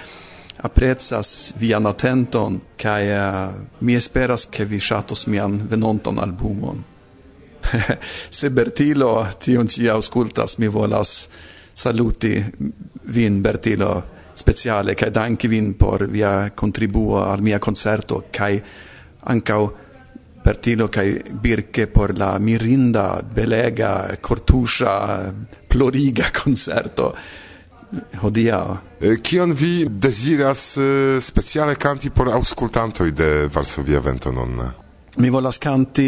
apprezzas 0.61 1.53
vian 1.57 1.85
attenton 1.85 2.59
kai 2.77 3.09
uh, 3.09 3.17
eh, 3.17 3.53
mi 3.79 3.95
esperas 3.95 4.45
ke 4.45 4.65
vi 4.65 4.79
shatos 4.79 5.25
mian 5.27 5.57
venonton 5.69 6.19
albumon. 6.19 6.83
Se 8.29 8.49
Bertilo 8.49 9.27
tion 9.39 9.67
ci 9.67 9.87
auscultas 9.87 10.57
mi 10.57 10.67
volas 10.67 11.29
saluti 11.73 12.43
vin 13.13 13.41
Bertilo 13.41 14.03
speciale 14.33 14.93
kai 14.95 15.11
danki 15.11 15.47
vin 15.47 15.73
por 15.77 16.07
via 16.07 16.51
contribuo 16.55 17.23
al 17.23 17.41
mia 17.41 17.59
concerto 17.59 18.25
kai 18.31 18.61
ancau 19.19 19.71
Bertilo 20.43 20.87
kai 20.89 21.21
Birke 21.41 21.87
por 21.87 22.17
la 22.17 22.39
mirinda, 22.39 23.21
belega, 23.21 24.17
cortusa, 24.19 25.31
ploriga 25.67 26.31
concerto 26.43 27.15
hodiaŭ. 28.21 28.63
Kion 29.23 29.53
vi 29.57 29.85
deziras 29.89 30.77
speciale 31.19 31.75
kanti 31.75 32.09
por 32.09 32.29
aŭskultantoj 32.29 33.11
de 33.11 33.31
Varsovia 33.53 33.99
Vento 33.99 34.31
nun? 34.31 34.61
Mi 35.17 35.29
volas 35.29 35.57
kanti 35.59 36.05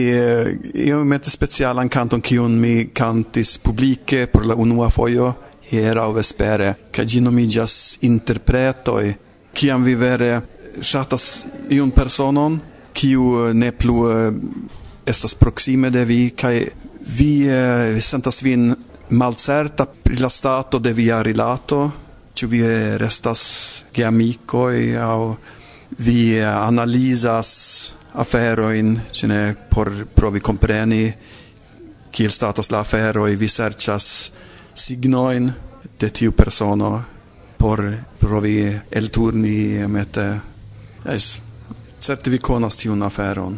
iomete 0.85 1.29
specialan 1.29 1.89
kanton 1.89 2.21
kiun 2.21 2.55
mi 2.59 2.89
kantis 2.95 3.57
publike 3.57 4.27
por 4.31 4.45
la 4.47 4.55
unua 4.55 4.87
fojo 4.89 5.33
hieraŭ 5.67 6.11
vespere, 6.15 6.73
kaj 6.91 7.05
ĝi 7.05 7.21
nomiĝas 7.25 7.97
Interpretoj. 8.07 9.13
Kiam 9.53 9.83
vi 9.83 9.95
vere 9.95 10.31
ŝatas 10.81 11.45
iun 11.69 11.91
personon, 11.91 12.59
kiu 12.93 13.53
ne 13.53 13.71
plu 13.71 14.07
estas 15.05 15.35
proksime 15.35 15.91
de 15.91 16.05
vi 16.05 16.21
kaj 16.37 16.55
vi 17.17 17.31
sentas 18.01 18.39
vin 18.45 18.71
malcerta 19.13 19.85
pri 19.85 20.17
la 20.17 20.29
stato 20.29 20.79
de 20.79 20.93
via 20.93 21.21
rilato, 21.21 21.91
ĉu 22.33 22.47
vi 22.49 22.61
restas 22.97 23.43
geamikoj 23.93 24.97
aŭ 24.97 25.19
vi 26.03 26.41
analizas 26.41 27.49
aferojn, 28.13 28.95
ĉu 29.13 29.29
ne, 29.29 29.41
por 29.69 29.91
provi 30.15 30.41
kompreni 30.41 31.05
kiel 32.13 32.31
statas 32.33 32.69
la 32.73 32.81
aferoj, 32.81 33.31
vi 33.37 33.49
serĉas 33.49 34.07
signoin 34.73 35.49
de 35.99 36.09
tiu 36.09 36.31
persono 36.31 36.93
por 37.63 37.79
provi 38.19 38.57
elturni 38.91 39.87
mete. 39.87 40.25
Yes, 41.05 41.37
certe 41.99 42.29
vi 42.29 42.39
konas 42.39 42.75
tiun 42.75 43.05
aferon. 43.07 43.55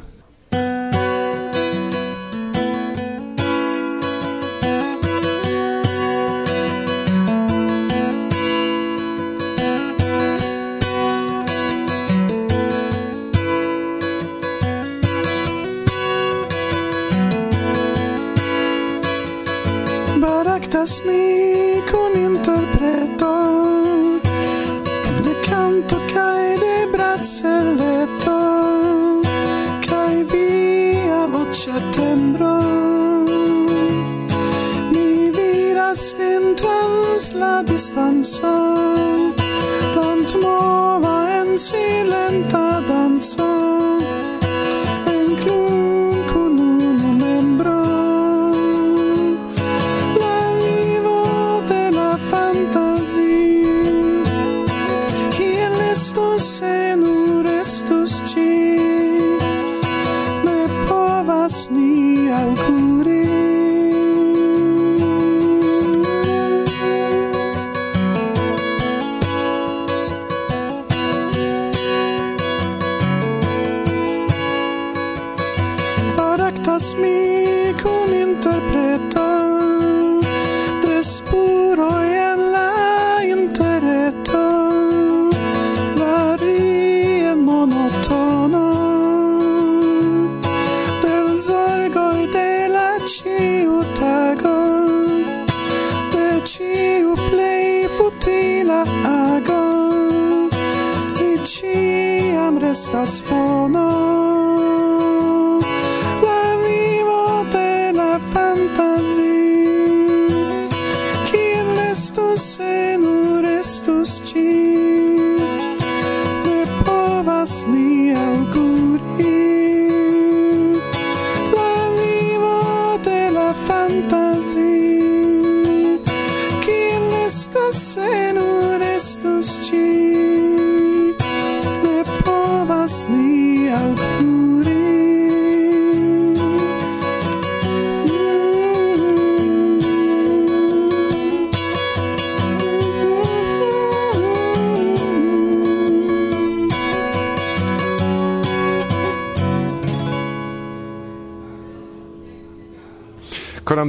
Ur 113.05 113.43
estus 113.59 114.21
ci. 114.27 115.14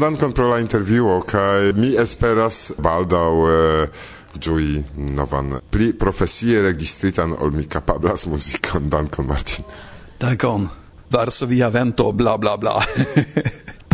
dankon 0.07 0.33
pro 0.33 0.49
la 0.49 0.59
intervjuo 0.63 1.21
kaj 1.27 1.73
mi 1.75 1.89
esperas 1.99 2.57
baldaŭ 2.79 3.31
eh, 3.51 4.05
ĝui 4.39 4.77
novan 5.17 5.57
pli 5.71 5.89
profesie 5.99 6.61
registritan 6.63 7.35
ol 7.43 7.51
mi 7.51 7.65
kapablas 7.67 8.27
muzikon. 8.31 8.87
Dankon 8.93 9.27
Martin. 9.27 9.67
Dankon. 10.21 10.69
Varsovia 11.11 11.73
vento 11.75 12.13
bla 12.13 12.37
bla 12.39 12.55
bla. 12.57 12.77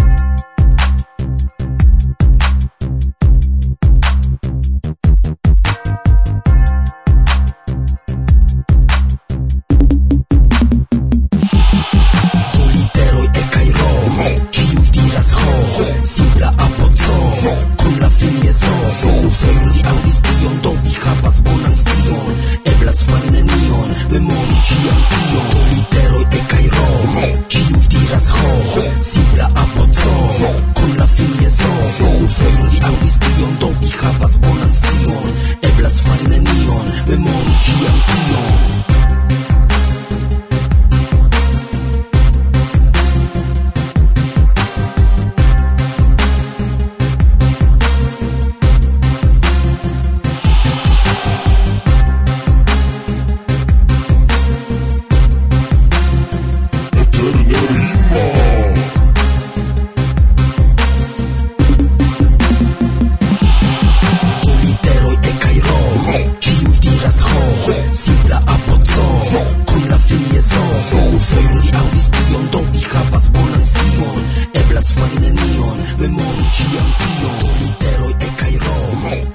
Ciam 76.62 76.90
tio, 76.98 77.30
literoj 77.60 78.12
e 78.26 78.28
kaj 78.38 78.52
ro 78.64 78.74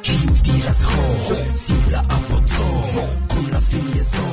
Ĉiuj 0.01 0.37
diras 0.47 0.77
ho, 0.87 1.35
simpla 1.59 2.03
apoco 2.17 2.67
Kun 3.33 3.49
la 3.51 3.59
finjezo, 3.61 4.23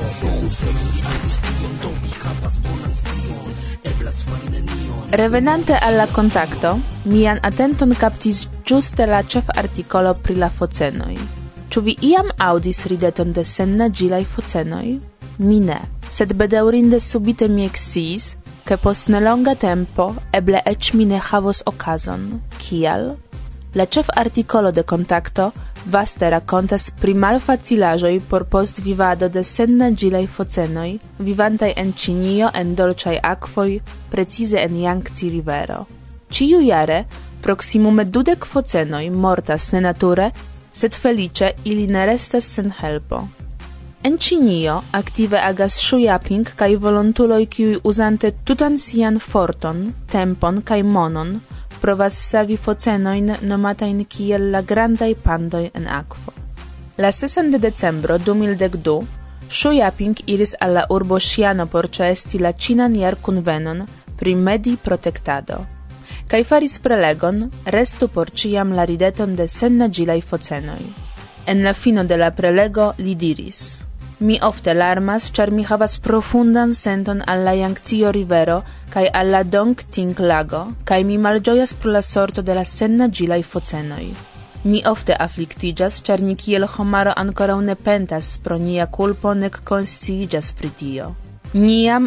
usegi 0.47 1.01
akustion 1.11 1.73
Do 1.81 1.91
mi 2.03 2.13
havas 2.21 2.55
bonan 2.63 2.93
scion, 2.93 3.51
eblas 3.83 4.21
fari 4.23 4.53
nenion 4.53 5.11
Revenante 5.11 5.75
alla 5.89 6.07
contacto, 6.07 6.77
mian 7.05 7.39
atenton 7.43 7.95
captis 7.99 8.47
giuste 8.65 9.05
la 9.05 9.21
ĉefartikolo 9.23 10.15
pri 10.23 10.35
la 10.39 10.49
focenoi. 10.49 11.17
Ĉu 11.69 11.81
vi 11.81 11.97
iam 12.01 12.31
audis 12.39 12.85
rideton 12.91 13.35
de 13.35 13.43
sennaĝilaj 13.43 14.23
focenoj? 14.25 14.87
Mi 15.37 15.59
ne, 15.59 15.81
sed 16.09 16.33
bedaŭrinde 16.39 16.99
subite 16.99 17.47
mi 17.51 17.67
eksciis, 17.67 18.35
che 18.65 18.77
post 18.77 19.09
nelonga 19.09 19.53
tempo 19.55 20.15
eble 20.31 20.61
ec 20.65 20.93
mi 20.93 21.05
ne 21.05 21.19
havos 21.19 21.61
occasion. 21.65 22.41
Kial? 22.57 23.15
La 23.73 23.85
cef 23.85 24.09
articolo 24.09 24.71
de 24.71 24.83
contacto 24.83 25.51
vaste 25.83 26.29
racontas 26.29 26.89
pri 26.89 27.13
malfacilajoi 27.13 28.19
por 28.19 28.45
post 28.45 28.81
vivado 28.81 29.29
de 29.29 29.43
senna 29.43 29.91
gilai 29.93 30.25
focenoi, 30.25 30.99
vivantai 31.19 31.73
en 31.75 31.93
Cinio 31.93 32.49
en 32.53 32.73
dolciai 32.75 33.19
aquoi, 33.21 33.81
precise 34.09 34.57
en 34.57 34.75
Yangtze 34.81 35.29
rivero. 35.29 35.85
Ciu 36.29 36.59
jare 36.65 37.05
proximume 37.41 38.05
dudek 38.05 38.45
focenoi 38.45 39.09
mortas 39.11 39.71
ne 39.73 39.79
nature, 39.79 40.31
sed 40.71 40.93
felice 40.93 41.53
ili 41.63 41.85
ne 41.87 42.05
restas 42.05 42.45
sen 42.45 42.73
helpo. 42.81 43.27
En 44.05 44.17
Ĉinio 44.21 44.73
aktive 44.91 45.39
agas 45.41 45.75
shuyaping 45.81 46.49
kaj 46.55 46.75
volontuloj 46.81 47.45
kiuj 47.53 47.77
uzante 47.89 48.29
tutan 48.45 48.75
sian 48.77 49.15
forton, 49.19 49.79
tempon 50.11 50.59
kaj 50.61 50.83
monon 50.83 51.31
provas 51.81 52.17
savi 52.27 52.57
focenojn 52.65 53.31
nomatajn 53.41 54.03
kiel 54.05 54.45
la 54.55 54.61
grandaj 54.61 55.15
pandoj 55.23 55.63
en 55.79 55.87
akvo. 55.87 56.33
La 56.97 57.11
6 57.11 57.49
de 57.51 57.61
decembro 57.63 58.17
2012 58.27 59.49
ŝujaping 59.49 60.21
iris 60.35 60.53
al 60.59 60.77
la 60.77 60.85
urbo 60.89 61.19
Xiano 61.19 61.65
por 61.65 61.89
ĉeesti 61.89 62.43
la 62.45 62.53
ĉinan 62.53 62.95
jarkunvenon 62.95 63.81
pri 64.19 64.35
medi-protektado 64.35 65.57
kaj 66.29 66.43
faris 66.43 66.77
prelegon 66.79 67.49
Restu 67.65 68.07
por 68.07 68.29
ĉiam 68.29 68.77
la 68.77 68.85
rideton 68.85 69.35
de 69.35 69.47
sennaĝilaj 69.47 70.21
focenoj. 70.21 70.79
En 71.45 71.63
la 71.63 71.73
fino 71.73 72.03
de 72.03 72.17
la 72.17 72.31
prelego 72.31 72.93
li 72.97 73.15
diris: 73.15 73.84
Mi 74.19 74.39
ofte 74.41 74.73
larmas, 74.73 75.27
ĉar 75.35 75.51
mi 75.51 75.63
havas 75.67 75.97
profundan 75.99 76.73
senton 76.73 77.21
al 77.27 77.43
la 77.43 77.51
Yangtio 77.51 78.11
rivero 78.15 78.61
kaj 78.93 79.09
al 79.13 79.31
la 79.31 79.43
Dongting 79.43 80.19
lago, 80.19 80.61
kaj 80.85 81.03
mi 81.03 81.17
malĝojas 81.17 81.73
pro 81.73 81.91
la 81.91 82.01
sorto 82.01 82.41
de 82.41 82.55
la 82.55 82.63
sennaĝilaj 82.63 83.41
focenoj. 83.43 84.05
Mi 84.63 84.81
ofte 84.87 85.13
afflictigas, 85.19 86.01
char 86.01 86.21
ni 86.21 86.35
kiel 86.35 86.65
homaro 86.77 87.11
ancora 87.15 87.59
ne 87.61 87.75
pentas 87.75 88.39
pro 88.43 88.57
nia 88.57 88.87
culpo 88.87 89.33
nec 89.33 89.59
konsciiĝas 89.63 90.53
pri 90.53 90.69
tio. 90.69 91.13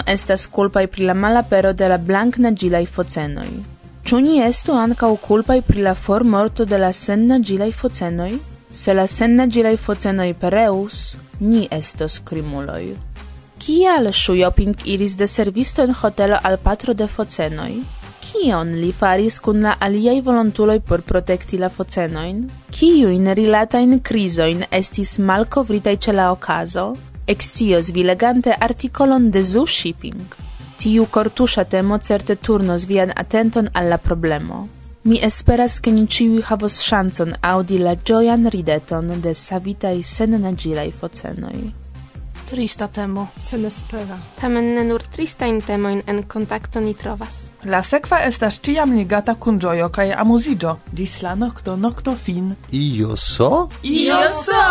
Estas 0.06 0.48
culpai 0.48 0.86
pri 0.86 1.04
la 1.04 1.14
malapero 1.14 1.72
de 1.72 1.88
la 1.88 1.98
blanknaĝilaj 1.98 2.86
focenoi. 2.86 3.64
Ĉu 4.04 4.18
ni 4.20 4.40
estu 4.40 4.72
ankaŭ 4.72 5.16
culpai 5.16 5.62
pri 5.62 5.82
la 5.82 5.94
formorto 5.94 6.64
de 6.64 6.78
la 6.78 6.92
sennaĝilaj 6.92 7.72
focenoi? 7.72 8.38
Se 8.78 8.92
la 8.94 9.06
sennagilei 9.06 9.76
focenoi 9.76 10.34
pereus, 10.38 11.16
ni 11.40 11.66
estos 11.70 12.20
crimuloi. 12.24 12.92
Kial 13.58 14.12
Shuyoping 14.12 14.76
iris 14.84 15.16
de 15.16 15.26
servisto 15.26 15.82
en 15.82 15.96
hotelo 16.00 16.38
al 16.44 16.58
patro 16.58 16.94
de 16.94 17.08
focenoi? 17.08 17.82
Kion 18.22 18.70
li 18.78 18.92
faris 18.92 19.40
kun 19.42 19.66
la 19.66 19.74
aliai 19.80 20.20
volontuloi 20.22 20.78
por 20.78 21.02
protekti 21.02 21.58
la 21.58 21.72
focenoin? 21.74 22.46
Kiuin 22.70 23.26
rilatain 23.34 23.98
crisoin 23.98 24.62
estis 24.70 25.18
malcovritai 25.18 25.98
ce 25.98 26.12
la 26.12 26.30
ocaso? 26.30 26.94
Exios 27.26 27.90
vi 27.90 28.06
legante 28.06 28.54
artikolon 28.54 29.30
de 29.30 29.42
Zoo 29.42 29.66
Shipping. 29.66 30.22
Tiu 30.78 31.10
cortusha 31.10 31.64
temo 31.64 31.98
certe 31.98 32.36
turnos 32.36 32.86
vian 32.86 33.10
atenton 33.16 33.70
alla 33.74 33.98
problemo. 33.98 34.68
Mi 35.08 35.18
esperas 35.24 35.78
che 35.80 35.92
ni 35.96 36.02
ĉiuj 36.04 36.42
havos 36.50 36.74
chanson 36.84 37.30
audi 37.50 37.78
la 37.80 37.94
gioian 37.96 38.44
rideton 38.52 39.06
de 39.24 39.32
savitaj 39.32 39.94
sennagilaj 40.04 40.90
focenoi. 41.00 41.60
Trista 42.50 42.86
temo. 42.88 43.26
Senespera. 43.36 44.16
Tamen 44.40 44.70
ne 44.74 44.84
nur 44.88 45.02
tristajn 45.02 45.60
temojn 45.60 46.00
en 46.06 46.22
contacto 46.32 46.80
ni 46.80 46.94
trovas. 46.94 47.50
La 47.64 47.82
sekva 47.82 48.22
estas 48.24 48.56
ciam 48.64 48.94
ligata 48.96 49.34
kun 49.34 49.58
gioio 49.60 49.88
kaj 49.92 50.14
amuziĝo. 50.22 50.76
Dis 50.92 51.18
la 51.22 51.34
nocto 51.34 51.76
nocto 51.76 52.14
fin. 52.16 52.54
Io 52.72 53.16
so? 53.16 53.68
Io 53.82 54.16
so! 54.32 54.62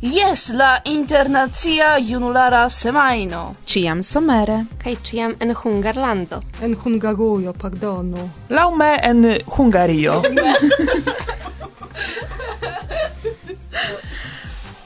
Yes, 0.00 0.48
la 0.48 0.78
internazia 0.84 1.98
junulara 1.98 2.68
semaino. 2.70 3.54
Ciam 3.66 4.02
somere. 4.02 4.64
Kaj 4.82 4.96
ciam 5.04 5.34
en 5.40 5.54
Hungarlando. 5.62 6.40
En 6.62 6.76
Hungarujo, 6.84 7.52
pardono. 7.52 8.30
Laŭme 8.48 8.94
en 9.02 9.26
Hungario. 9.58 10.22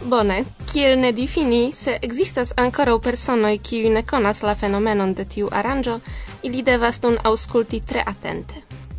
Bone, 0.04 0.44
kiel 0.68 0.98
ne 1.00 1.12
difini, 1.12 1.72
se 1.72 1.98
existas 2.02 2.52
ancora 2.56 2.92
personoi 3.00 3.58
kiuj 3.58 3.88
ne 3.92 4.02
conas 4.02 4.42
la 4.42 4.54
fenomenon 4.54 5.14
de 5.14 5.24
tiu 5.24 5.48
aranjo, 5.50 6.00
ili 6.42 6.62
devas 6.62 7.00
nun 7.02 7.16
ausculti 7.24 7.80
tre 7.80 8.02
atente. 8.06 8.54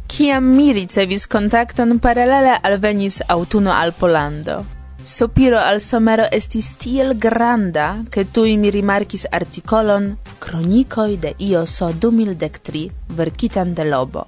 Kiam 0.07 0.47
mi 0.55 0.73
ricevis 0.73 1.27
kontakton, 1.27 1.99
paralele 1.99 2.57
alvenis 2.63 3.21
autuno 3.27 3.71
al 3.71 3.93
Polando. 3.93 4.65
Sopiro 5.05 5.59
al 5.59 5.79
somero 5.81 6.25
estis 6.31 6.73
tiel 6.77 7.13
granda, 7.13 7.99
che 8.09 8.31
tui 8.31 8.57
mi 8.57 8.71
rimarkis 8.71 9.27
articolon 9.31 10.17
Kronikoj 10.39 11.17
de 11.19 11.35
IOSO 11.37 11.91
2013, 11.91 12.89
verkitan 13.09 13.73
de 13.73 13.85
Lobo. 13.85 14.27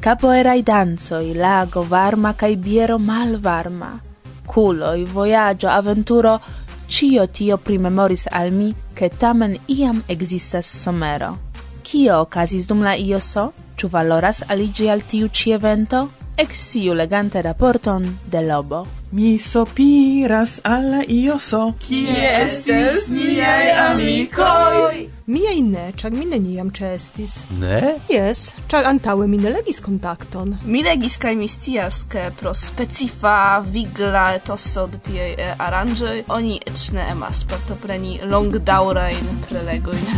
Capo 0.00 0.30
erai 0.32 0.62
danzoi, 0.62 1.34
lago 1.34 1.86
varma 1.88 2.34
kaj 2.34 2.56
biero 2.56 2.98
malvarma– 2.98 3.98
speculoi, 4.52 5.04
voyaggio, 5.04 5.68
avventuro, 5.68 6.40
cio 6.86 7.26
tio 7.26 7.56
primemoris 7.56 8.26
al 8.30 8.52
mi, 8.52 8.74
che 8.92 9.08
tamen 9.08 9.56
iam 9.66 10.02
existas 10.06 10.66
somero. 10.66 11.38
Cio 11.82 12.20
ocasis 12.20 12.66
dum 12.66 12.82
la 12.82 12.94
ioso? 12.94 13.52
Ciu 13.74 13.88
valoras 13.88 14.44
aligi 14.46 14.88
al 14.88 15.04
tiu 15.06 15.28
ci 15.28 15.50
evento? 15.52 16.10
Ex 16.36 16.70
tiu 16.70 16.92
legante 16.92 17.40
raporton 17.40 18.18
de 18.28 18.42
Lobo. 18.42 19.01
Mi 19.12 19.38
sopiras 19.38 20.60
alla 20.62 21.02
ioso. 21.06 21.74
Kie 21.78 22.16
estes 22.44 23.10
niai 23.12 23.68
amicoi? 23.70 25.10
Miei 25.26 25.60
ne, 25.62 25.92
czak 25.92 26.14
mi 26.16 26.24
neniam 26.24 26.70
cestis. 26.72 27.42
Ne? 27.60 28.00
Yes, 28.08 28.54
czak 28.68 28.86
antaue 28.88 29.26
mi 29.28 29.36
ne 29.36 29.52
legis 29.52 29.82
kontakton. 29.84 30.56
Mi 30.64 30.80
legis 30.82 31.18
kaj 31.20 31.36
mi 31.36 31.48
scias, 31.48 32.06
ke 32.08 32.30
pro 32.40 32.54
specifa 32.56 33.60
vigla 33.60 34.32
etoso 34.38 34.86
de 34.88 34.98
tiei 35.04 35.36
eh, 35.36 35.52
aranżoj, 35.58 36.24
oni 36.28 36.56
ecne 36.66 37.04
emas 37.12 37.44
partopreni 37.44 38.18
long 38.24 38.56
daurain 38.64 39.28
prelegoin. 39.48 40.08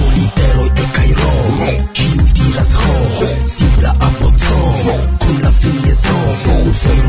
Politeroj 0.00 0.70
e 0.82 0.90
kaj 0.98 1.14
ro, 1.20 1.32
ciu 1.94 2.26
diras 2.34 2.74
ho, 2.74 2.98
simpla 3.46 3.94
apo 4.00 4.34
co, 4.34 4.58
kun 5.22 5.42
la 5.42 5.52
filie 5.62 5.94
so, 5.94 6.18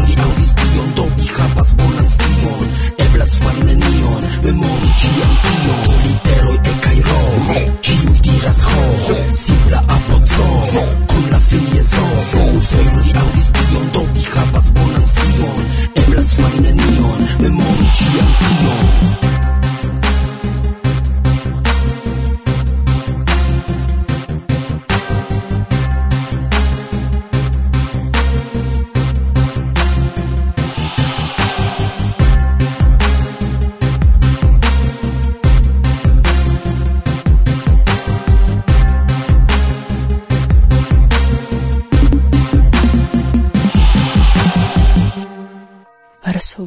li 0.06 0.15
aŭdis 0.21 0.54
tion 0.76 0.92
do 0.96 1.04
vi 1.18 1.28
havas 1.38 1.74
bonan 1.76 2.08
scion? 2.08 2.68
Eblas 2.98 3.34
fari 3.40 3.64
nenion, 3.64 4.24
memoru 4.44 4.90
ciam 5.00 5.34
tion 5.44 5.82
Literoi 6.04 6.58
E 6.72 6.74
kaj 6.84 7.00
R 7.00 7.62
Ĉiuj 7.86 8.18
diras 8.26 8.60
ho 8.68 8.84
Simpla 9.44 9.80
apoco 9.96 10.48
kun 11.12 11.26
la 11.32 11.40
filiezo 11.40 12.06
Usoju 12.58 13.00
li 13.06 13.16
audis 13.24 13.50
tion 13.58 13.88
do 13.94 14.04
vi 14.14 14.28
havas 14.36 14.72
bonan 14.76 15.06
scion? 15.14 15.66
Eblas 16.04 16.36
fari 16.36 16.60
nenion, 16.68 17.28
memoru 17.40 17.90
ciam 17.98 18.32
tion 18.44 19.45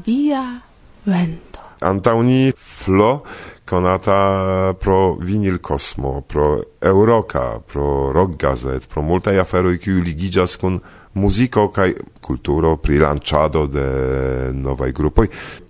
via 0.05 0.61
vento. 1.05 1.59
Antauni 1.81 2.53
Flo 2.57 3.23
conata 3.69 4.75
pro 4.81 5.15
Vinil 5.21 5.61
Cosmo, 5.61 6.23
pro 6.27 6.65
Euroca, 6.81 7.61
pro 7.61 8.11
Rock 8.13 8.37
Gazette, 8.41 8.89
pro 8.89 9.03
multaj 9.03 9.37
aferoj 9.39 9.77
qui 9.79 10.01
ligiĝas 10.01 10.57
kun 10.59 10.81
musico 11.19 11.69
kai 11.71 11.93
culturo 12.21 12.77
prilanciado 12.77 13.67
de 13.67 14.53
novai 14.53 14.93
novaj 14.93 15.29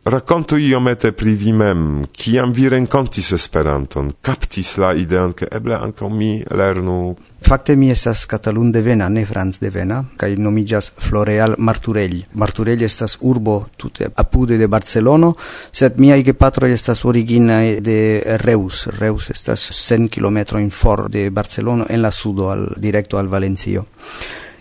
Racconto 0.09 0.57
io 0.57 0.69
iomete 0.69 1.13
pri 1.13 1.35
vi 1.35 1.53
mem, 1.53 2.07
kiam 2.11 2.53
vi 2.53 2.69
rencontis 2.69 3.33
Esperanton, 3.33 4.15
captis 4.23 4.77
la 4.77 4.95
ideon, 4.95 5.35
che 5.35 5.49
eble 5.53 5.75
anca 5.75 6.09
mi 6.09 6.43
lernu. 6.49 7.15
Fakte 7.45 7.77
mi 7.77 7.91
estas 7.91 8.25
Katalun 8.25 8.71
devena, 8.73 9.09
ne 9.09 9.27
Franz 9.27 9.59
de 9.61 9.69
Vena, 9.69 10.03
kai 10.17 10.37
nomigas 10.39 10.95
Floreal 10.97 11.57
Marturell. 11.59 12.25
Marturell 12.33 12.83
estas 12.83 13.19
urbo 13.21 13.69
tute 13.77 14.09
apude 14.15 14.57
de 14.57 14.67
Barcelono, 14.67 15.35
sed 15.71 16.01
miaj 16.01 16.25
gepatroj 16.25 16.73
estas 16.73 17.05
originaj 17.05 17.81
de 17.85 18.01
Reus. 18.41 18.87
Reus 18.99 19.29
estas 19.29 19.61
100 19.61 20.09
km 20.09 20.57
in 20.57 20.71
for 20.71 21.11
de 21.11 21.29
Barcelono 21.29 21.85
en 21.89 22.01
la 22.01 22.11
sudo 22.11 22.49
al 22.49 22.71
directo 22.79 23.19
al 23.19 23.29
Valencio. 23.29 23.85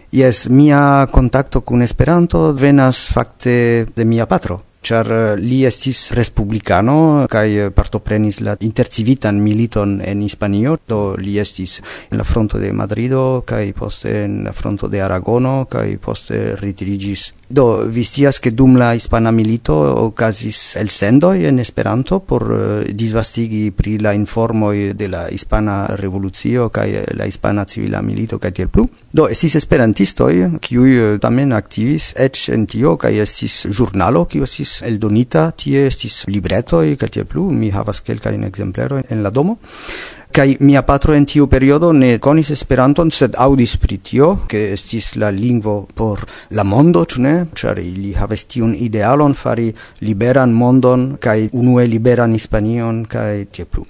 Yes, 0.09 0.47
mia 0.47 1.07
contacto 1.11 1.61
con 1.61 1.81
Esperanto 1.81 2.53
venas 2.53 3.11
fakte 3.11 3.87
de 3.93 4.05
mia 4.05 4.25
patro 4.25 4.66
char 4.87 5.07
eh, 5.11 5.35
li 5.35 5.65
estis 5.67 6.11
respublicano 6.15 7.25
kai 7.31 7.57
eh, 7.59 7.71
partoprenis 7.75 8.39
la 8.45 8.55
intercivitan 8.63 9.41
militon 9.43 9.97
en 9.99 10.21
Hispanio, 10.23 10.77
do 10.87 11.15
li 11.19 11.35
estis 11.41 11.81
en 12.11 12.21
la 12.21 12.23
fronto 12.23 12.59
de 12.61 12.71
Madrido 12.71 13.43
kai 13.45 13.73
poste 13.75 14.23
en 14.23 14.43
la 14.45 14.53
fronto 14.53 14.87
de 14.87 15.01
Aragono 15.03 15.65
kai 15.69 15.97
poste 15.97 16.55
ritirigis. 16.61 17.33
Do 17.47 17.83
vistias 17.87 18.41
ke 18.43 18.51
dum 18.51 18.75
la 18.79 18.93
hispana 18.95 19.31
milito 19.31 19.75
okazis 20.03 20.75
el 20.79 20.89
sendo 20.89 21.33
en 21.33 21.59
Esperanto 21.59 22.19
por 22.19 22.47
eh, 22.51 22.93
disvastigi 22.93 23.71
pri 23.71 23.97
la 23.99 24.13
informoj 24.15 24.93
de 24.95 25.07
la 25.11 25.27
hispana 25.31 25.95
revolucio 25.99 26.69
kai 26.69 27.03
la 27.15 27.27
hispana 27.27 27.65
civila 27.65 28.01
milito 28.01 28.39
kai 28.39 28.51
tiel 28.51 28.71
plu. 28.71 28.87
Do 29.11 29.27
estis 29.27 29.55
esperantistoj 29.59 30.59
kiuj 30.61 31.19
tamen 31.23 31.51
aktivis 31.55 32.13
eĉ 32.15 32.47
en 32.55 32.67
tio 32.67 32.95
kai 32.95 33.17
estis 33.23 33.65
ĵurnalo 33.67 34.25
kiu 34.31 34.47
estis 34.47 34.76
el 34.81 34.97
eldonita, 34.97 35.51
tie 35.51 35.85
estis 35.87 36.25
libretoj 36.27 36.91
e 36.93 37.07
tiel 37.07 37.25
plu, 37.25 37.49
mi 37.51 37.69
havas 37.71 38.01
kelkajn 38.01 38.43
exemplero 38.43 39.01
en 39.09 39.23
la 39.23 39.29
domo. 39.29 39.57
Kai 40.31 40.57
mia 40.59 40.83
patro 40.85 41.15
en 41.15 41.25
tiu 41.25 41.47
periodo 41.47 41.93
ne 41.93 42.19
konis 42.19 42.51
Esperanton 42.51 43.09
sed 43.11 43.33
audis 43.39 43.77
pri 43.77 43.97
tio 43.97 44.27
ke 44.47 44.73
estis 44.73 45.15
la 45.15 45.31
lingvo 45.31 45.87
por 45.95 46.25
la 46.51 46.63
mondo 46.63 47.05
ĉu 47.05 47.21
ne? 47.21 47.35
Ĉar 47.55 47.79
ili 47.81 48.13
havas 48.13 48.45
tiun 48.45 48.75
idealon 48.75 49.33
fari 49.33 49.71
liberan 50.01 50.53
mondon 50.53 51.17
kaj 51.17 51.49
unue 51.53 51.87
liberan 51.87 52.33
Hispanion 52.33 53.05
kaj 53.05 53.47
tie 53.51 53.65
plu 53.65 53.87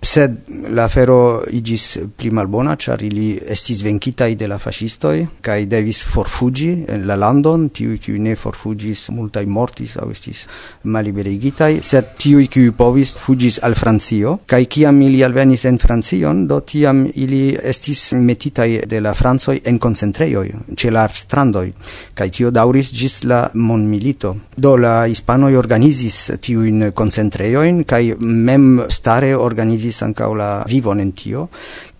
sed 0.00 0.36
la 0.74 0.88
fero 0.88 1.42
igis 1.50 1.98
pli 2.16 2.30
malbona, 2.30 2.76
char 2.76 3.02
ili 3.02 3.38
estis 3.50 3.82
venkitaj 3.82 4.34
de 4.38 4.48
la 4.48 4.58
fascistoi 4.58 5.26
kai 5.42 5.66
devis 5.66 6.04
forfugi 6.06 6.70
en 6.88 7.06
la 7.06 7.16
landon, 7.16 7.68
tiuj 7.74 7.98
kiuj 8.04 8.18
ne 8.22 8.36
forfugis 8.36 9.08
multai 9.14 9.46
mortis 9.46 9.96
au 9.98 10.10
estis 10.14 10.44
maliberigitaj, 10.84 11.80
sed 11.82 12.14
tiuj 12.18 12.46
kiuj 12.52 12.72
povis 12.78 13.14
fugis 13.18 13.58
al 13.62 13.74
Francio. 13.78 14.38
Kai 14.46 14.66
kiam 14.66 15.00
ili 15.02 15.24
alvenis 15.24 15.64
en 15.68 15.78
Francion, 15.78 16.46
do 16.48 16.60
tiam 16.60 17.04
ili 17.14 17.56
estis 17.56 18.12
metitai 18.12 18.84
de 18.86 19.00
la 19.00 19.14
Franzoi 19.14 19.60
en 19.64 19.78
concentreio 19.78 20.44
ce 20.76 20.90
la 20.90 21.06
strandoi 21.08 21.72
kai 22.14 22.28
tio 22.30 22.50
dauris 22.50 22.92
gis 22.94 23.22
la 23.24 23.50
monmilito. 23.54 24.34
Do 24.56 24.76
la 24.76 25.06
hispanoi 25.06 25.56
organizis 25.56 26.32
tiuin 26.40 26.90
concentreio 26.94 27.62
kai 27.86 28.14
mem 28.18 28.84
stare 28.88 29.34
organizis 29.34 29.87
organizis 29.88 30.02
ankaŭ 30.02 30.34
la 30.36 30.64
vivon 30.68 31.00
en 31.00 31.12
tio 31.12 31.48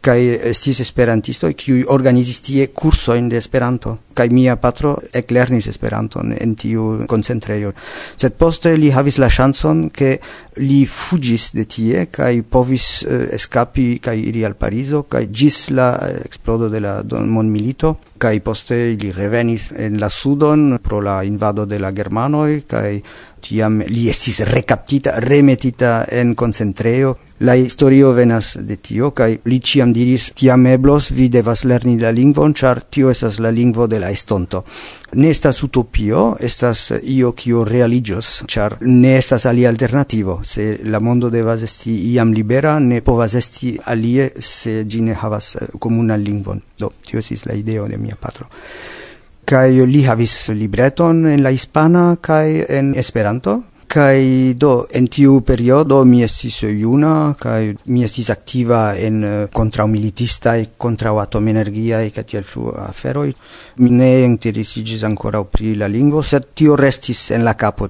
kai 0.01 0.39
estis 0.51 0.81
esperantisto 0.81 1.49
kiu 1.59 1.85
organizis 1.91 2.41
tie 2.41 2.69
kurso 2.73 3.15
de 3.15 3.37
Esperanto 3.37 3.99
kai 4.15 4.29
mia 4.31 4.57
patro 4.57 4.97
eklernis 5.13 5.67
Esperanton 5.67 6.33
en 6.33 6.55
tiu 6.55 7.07
koncentrejo 7.07 7.73
sed 8.17 8.37
poste 8.39 8.77
li 8.77 8.91
havis 8.91 9.19
la 9.19 9.29
chanson 9.29 9.91
ke 9.91 10.19
li 10.59 10.87
fugis 10.87 11.53
de 11.53 11.65
tie 11.65 12.07
kai 12.07 12.43
povis 12.43 13.05
eh, 13.05 13.15
uh, 13.15 13.35
eskapi 13.35 13.99
kai 14.01 14.21
iri 14.29 14.45
al 14.45 14.55
Parizo 14.55 15.03
kai 15.09 15.29
gis 15.33 15.71
la 15.71 15.97
eh, 16.09 16.23
explodo 16.25 16.69
de 16.69 16.81
la 16.81 17.03
monmilito 17.03 17.97
kai 18.19 18.41
poste 18.41 18.77
li 19.01 19.13
revenis 19.15 19.71
en 19.77 19.99
la 20.03 20.09
sudon 20.09 20.79
pro 20.83 21.01
la 21.01 21.23
invado 21.25 21.67
de 21.67 21.79
la 21.79 21.93
germanoi 21.93 22.63
kai 22.69 23.03
tiam 23.41 23.81
li 23.87 24.09
estis 24.11 24.43
recaptita 24.51 25.19
remetita 25.25 26.05
en 26.11 26.35
concentreo 26.35 27.17
la 27.41 27.55
historio 27.55 28.13
venas 28.13 28.57
de 28.61 28.77
tio 28.77 29.13
kai 29.15 29.39
li 29.45 29.61
ciam 29.63 29.93
diris 29.95 30.33
tiam 30.35 30.67
eblos 30.67 31.13
vi 31.15 31.29
devas 31.29 31.63
lerni 31.65 31.95
la 32.01 32.11
lingvon 32.11 32.55
char 32.55 32.81
tio 32.83 33.11
estas 33.11 33.39
la 33.39 33.51
lingvo 33.51 33.87
de 33.87 34.01
la 34.01 34.11
estonto. 34.11 34.65
Ne 35.13 35.31
estas 35.31 35.63
utopio 35.63 36.37
estas 36.41 36.93
io 37.03 37.33
kio 37.33 37.65
realigios 37.65 38.43
char 38.49 38.77
ne 38.81 39.17
estas 39.19 39.47
alia 39.47 39.69
alternativo. 39.69 40.41
Se 40.45 40.81
la 40.83 40.99
mondo 41.01 41.31
devas 41.31 41.63
esti 41.63 41.95
iam 42.13 42.33
libera 42.33 42.79
ne 42.81 43.01
povas 43.03 43.35
esti 43.35 43.79
alie 43.85 44.33
se 44.41 44.85
gine 44.85 45.13
ne 45.13 45.15
havas 45.15 45.55
eh, 45.57 45.67
komuna 45.79 46.17
lingvon. 46.17 46.61
Do 46.79 46.91
tio 47.07 47.21
estis 47.21 47.47
la 47.47 47.55
ideo 47.55 47.87
de 47.89 47.99
mi 47.99 48.08
mia 48.09 48.17
patro. 48.17 48.49
Kai 49.49 49.81
li 49.89 50.05
havis 50.05 50.51
libreton 50.53 51.27
en 51.31 51.43
la 51.45 51.53
hispana 51.53 52.17
kai 52.21 52.65
en 52.69 52.95
Esperanto. 52.97 53.63
Kai 53.89 54.53
do 54.53 54.87
en 54.93 55.07
tiu 55.09 55.39
periodo 55.41 56.03
mi 56.05 56.21
estis 56.21 56.59
juna 56.61 57.33
kai 57.41 57.73
mi 57.87 58.03
estis 58.05 58.29
aktiva 58.29 58.81
en 59.01 59.23
eh, 59.25 59.47
kontraŭmilitista 59.49 60.59
e 60.61 60.67
kontraŭatomenergia 60.77 62.03
e 62.05 62.11
tiel 62.25 62.45
flu 62.45 62.69
afero. 62.77 63.25
mi 63.77 63.91
ne 63.91 64.25
interesiĝis 64.25 65.05
ankoraŭ 65.05 65.45
pri 65.45 65.75
la 65.75 65.87
lingvo 65.87 66.23
sed 66.23 66.53
tio 66.55 66.77
restis 66.77 67.31
en 67.31 67.45
la 67.45 67.55
kapo. 67.55 67.89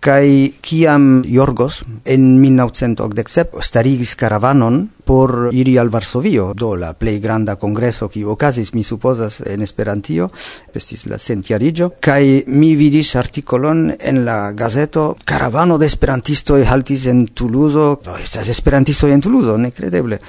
Kai 0.00 0.54
kiam 0.62 1.24
Jorgos 1.26 1.84
en 2.04 2.40
1987 2.40 3.62
starigis 3.66 4.14
karavanon 4.14 4.84
por 5.04 5.48
iri 5.50 5.74
al 5.78 5.88
Varsovio, 5.90 6.52
do 6.54 6.76
la 6.76 6.92
plej 6.94 7.18
granda 7.18 7.56
kongreso 7.56 8.06
ki 8.12 8.22
okazis, 8.24 8.74
mi 8.76 8.84
supozas, 8.84 9.40
en 9.40 9.62
Esperantio, 9.66 10.30
estis 10.70 11.06
la 11.10 11.18
centiarigio 11.18 11.94
kai 11.98 12.44
mi 12.46 12.74
vidis 12.76 13.16
artikolon 13.16 13.88
en 13.98 14.24
la 14.24 14.52
gazeto 14.52 15.16
Karavano 15.24 15.78
de 15.78 15.86
Esperantistoj 15.86 16.62
haltis 16.68 17.08
en 17.10 17.26
Tuluzo, 17.34 17.98
do 18.04 18.14
oh, 18.14 18.22
estas 18.22 18.48
Esperantistoj 18.48 19.10
en 19.12 19.24
Tuluzo, 19.24 19.58
nekredeble 19.58 20.20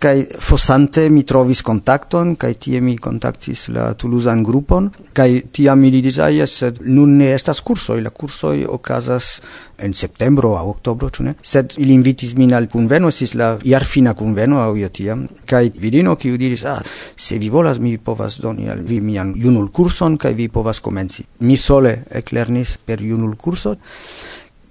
kai 0.00 0.24
fosante 0.40 1.02
mi 1.12 1.26
trovis 1.28 1.60
kontakton 1.62 2.32
kai 2.40 2.54
tie 2.56 2.80
mi 2.80 2.96
kontaktis 2.96 3.66
la 3.74 3.90
Toulousan 3.94 4.42
grupon 4.42 4.88
kai 5.12 5.42
tia 5.52 5.74
mi 5.76 5.90
diris 5.92 6.18
ai 6.24 6.40
sed 6.48 6.80
nun 6.80 7.18
ne 7.18 7.28
estas 7.34 7.60
kursoj 7.60 8.00
la 8.00 8.10
kurso 8.10 8.54
okazas 8.76 9.28
en 9.78 9.92
septembro 9.94 10.54
aŭ 10.56 10.64
oktobro 10.70 11.10
ĉu 11.10 11.26
ne? 11.26 11.34
Sed 11.42 11.76
ili 11.76 11.94
invitis 11.94 12.34
min 12.36 12.54
al 12.56 12.68
kunveno 12.72 13.10
sis 13.10 13.34
la 13.34 13.50
jarfina 13.64 14.14
kunveno 14.14 14.60
aŭ 14.64 14.74
io 14.80 14.88
tiam. 14.88 15.26
Kai 15.46 15.70
virino 15.82 16.16
kiu 16.16 16.38
diris 16.40 16.64
ah 16.64 16.80
se 17.16 17.38
vi 17.38 17.50
volas 17.50 17.78
mi 17.78 17.96
povas 17.98 18.40
doni 18.40 18.68
al 18.70 18.82
vi 18.82 19.00
mian 19.00 19.34
junul 19.36 19.68
kurson 19.68 20.16
kai 20.16 20.34
vi 20.34 20.48
povas 20.48 20.80
komenci. 20.80 21.26
Mi 21.40 21.56
sole 21.56 22.04
eklernis 22.10 22.78
per 22.84 23.02
junul 23.02 23.36
kurso 23.36 23.76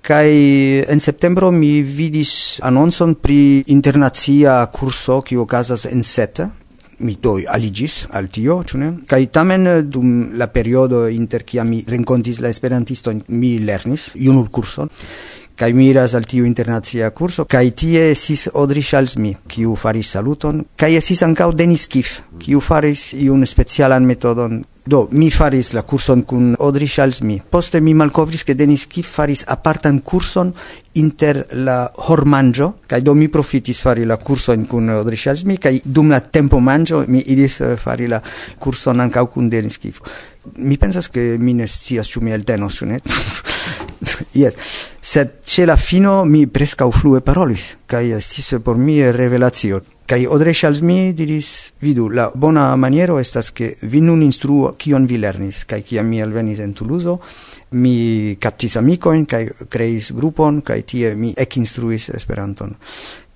kai 0.01 0.83
en 0.87 0.99
septembro 0.99 1.51
mi 1.51 1.81
vidis 1.81 2.59
anonson 2.63 3.15
pri 3.15 3.63
internacia 3.67 4.65
kurso 4.73 5.21
ki 5.21 5.37
okazas 5.37 5.85
en 5.91 6.03
Seta 6.03 6.49
mi 6.99 7.17
do 7.21 7.37
aligis 7.47 8.07
al 8.11 8.27
tio, 8.27 8.61
ĉu 8.63 8.77
kai 9.07 9.27
tamen 9.31 9.89
dum 9.89 10.31
la 10.37 10.47
periodo 10.47 11.07
inter 11.07 11.43
kia 11.43 11.63
mi 11.63 11.83
renkontis 11.87 12.39
la 12.39 12.49
esperantisto 12.49 13.13
mi 13.27 13.59
lernis 13.59 14.09
junul 14.15 14.49
kurson 14.49 14.89
kai 15.59 15.73
miras 15.73 16.13
al 16.15 16.23
tiu 16.23 16.45
internacia 16.45 17.09
kurso 17.11 17.45
kai 17.45 17.71
tie 17.71 18.11
esis 18.11 18.49
Odri 18.53 18.81
Shalsmi 18.81 19.35
kiu 19.47 19.75
faris 19.75 20.11
saluton 20.15 20.63
kai 20.75 20.95
esis 20.95 21.23
ankaŭ 21.23 21.51
Denis 21.53 21.87
Kif 21.87 22.21
kiu 22.39 22.59
faris 22.59 23.13
iun 23.13 23.45
specialan 23.45 24.05
metodon 24.07 24.61
Do, 24.89 25.07
mi 25.11 25.29
faris 25.29 25.73
la 25.73 25.83
curson 25.83 26.23
kun 26.25 26.55
Audrey 26.57 26.87
Charles-Mi. 26.87 27.35
Poste 27.53 27.77
mi 27.79 27.93
malkovris, 27.93 28.41
ke 28.41 28.55
Denis 28.57 28.87
Kif 28.89 29.11
faris 29.19 29.43
apartan 29.45 29.99
curson 30.01 30.49
inter 30.97 31.43
la 31.53 31.75
hormangio, 32.07 32.71
kaj 32.89 33.03
do 33.05 33.13
mi 33.13 33.27
profitis 33.29 33.83
fari 33.85 34.07
la 34.09 34.17
curson 34.17 34.63
kun 34.65 34.89
Audrey 34.95 35.19
Charles-Mi, 35.19 35.59
kaj 35.61 35.83
dum 35.85 36.09
la 36.09 36.23
tempo 36.25 36.57
mangio 36.57 37.03
mi 37.05 37.21
iris 37.21 37.59
eh, 37.61 37.75
fari 37.77 38.09
la 38.09 38.17
curson 38.57 39.05
ankaŭ 39.05 39.27
kun 39.35 39.51
Denis 39.53 39.77
Kif. 39.77 40.01
Mi 40.57 40.79
pensas, 40.81 41.11
ke 41.13 41.35
mi 41.37 41.53
ne 41.53 41.69
scias, 41.69 42.09
ĉu 42.09 42.25
mi 42.25 42.33
eltenos, 42.33 42.81
ĉu 42.81 42.89
ne? 42.89 42.99
yes. 44.41 44.57
Sed 45.05 45.37
ĉe 45.45 45.69
la 45.69 45.77
fino 45.77 46.23
mi 46.25 46.47
preskaŭ 46.49 46.89
flue 46.97 47.21
parolis, 47.21 47.75
kaj 47.85 48.07
estis 48.17 48.55
por 48.65 48.81
mi 48.81 49.03
revelacio. 49.05 49.83
Kai 50.09 50.25
Odreŝ 50.25 50.63
mi 50.81 51.13
diris, 51.13 51.73
vidu, 51.81 52.07
la 52.09 52.31
bona 52.33 52.75
maniero 52.75 53.19
estas 53.19 53.51
ke 53.53 53.75
vi 53.81 53.99
nun 54.01 54.23
instruo 54.25 54.71
kion 54.73 55.05
vi 55.05 55.19
lernis, 55.21 55.65
kai 55.69 55.83
kiam 55.85 56.07
mi 56.09 56.21
alvenis 56.21 56.59
en 56.59 56.73
Tuluzo, 56.73 57.19
mi 57.71 58.35
kaptis 58.41 58.77
amikojn 58.77 59.27
kai 59.29 59.43
kreis 59.69 60.11
grupon 60.11 60.61
kai 60.65 60.81
tie 60.81 61.13
mi 61.15 61.35
ekinstruis 61.37 62.09
Esperanton. 62.09 62.73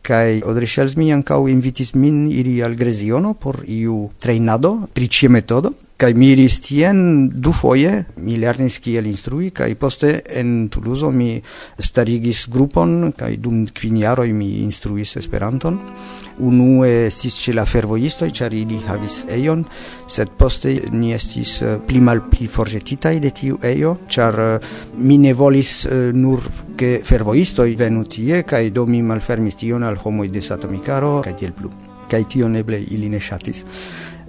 Kai 0.02 0.42
Odreŝ 0.42 0.98
mi 0.98 1.14
ankaŭ 1.14 1.48
invitis 1.48 1.94
min 1.94 2.26
iri 2.32 2.64
al 2.64 2.74
Greziono 2.76 3.36
por 3.36 3.62
iu 3.68 4.10
trejnado 4.18 4.88
pri 4.94 5.08
ĉi 5.08 5.30
metodo 5.30 5.74
kai 5.98 6.14
mi 6.18 6.32
iris 6.34 6.58
tien 6.64 7.30
du 7.30 7.54
foje, 7.54 7.92
mi 8.26 8.38
lernis 8.42 8.80
kiel 8.84 9.06
instrui, 9.08 9.52
kai 9.56 9.74
poste 9.80 10.24
en 10.40 10.68
Toulouse 10.74 11.10
mi 11.14 11.38
starigis 11.80 12.48
grupon, 12.52 13.14
kai 13.18 13.38
dum 13.38 13.64
kvin 13.70 14.00
jaroj 14.02 14.32
mi 14.34 14.50
instruis 14.64 15.16
Esperanton. 15.22 15.78
Unue 16.44 16.90
estis 17.08 17.38
ĉe 17.44 17.54
la 17.54 17.66
fervojistoj, 17.70 18.32
ĉar 18.34 18.56
ili 18.58 18.80
havis 18.88 19.20
ejon, 19.32 19.62
sed 20.10 20.34
poste 20.38 20.74
ni 20.92 21.14
estis 21.14 21.60
eh, 21.62 21.78
pli 21.88 22.02
malpli 22.02 22.50
forĵetitaj 22.50 23.14
de 23.22 23.32
tiu 23.38 23.60
ejo, 23.62 23.96
ĉar 24.10 24.40
eh, 24.48 24.72
mi 24.98 25.20
ne 25.22 25.36
volis 25.38 25.84
eh, 25.86 26.10
nur 26.14 26.42
ke 26.80 26.96
fervojistoj 27.06 27.70
venu 27.78 28.08
tie, 28.10 28.42
kaj 28.50 28.72
do 28.74 28.88
mi 28.90 29.04
malfermis 29.06 29.62
tion 29.62 29.86
al 29.86 30.02
homoj 30.02 30.32
de 30.34 30.42
Satomikaro 30.42 31.20
kaj 31.24 31.38
tiel 31.38 31.54
plu. 31.54 31.70
Kaj 32.10 32.26
tion 32.30 32.58
eble 32.60 32.82
ili 32.82 33.08
ne 33.10 33.22
ŝatis 33.22 33.64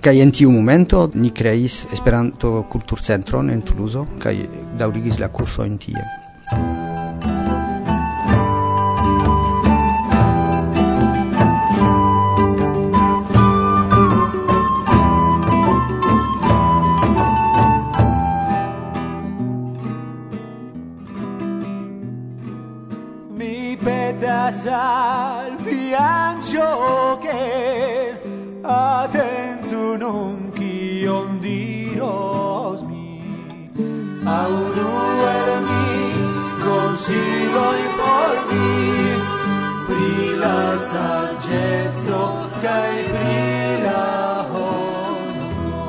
kai 0.04 0.20
en 0.20 0.30
tiu 0.36 0.50
momento 0.52 1.06
ni 1.14 1.30
creis 1.32 1.86
Esperanto 1.92 2.66
kulturcentron 2.68 3.48
en 3.50 3.62
Tuluzo 3.64 4.04
kai 4.20 4.36
daŭrigis 4.76 5.16
la 5.22 5.30
kursojn 5.32 5.78
tie. 5.80 6.04
siloj 37.04 37.80
por 37.98 38.36
vi, 38.48 38.68
pri 39.88 40.28
la 40.42 40.60
saĝeco 40.88 42.20
kaj 42.62 42.92
pri 43.10 43.42
la 43.82 44.04
honoro. 44.52 45.82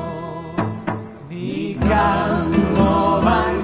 Ni 1.30 1.54
kantu 1.86 2.64
novan 2.76 3.62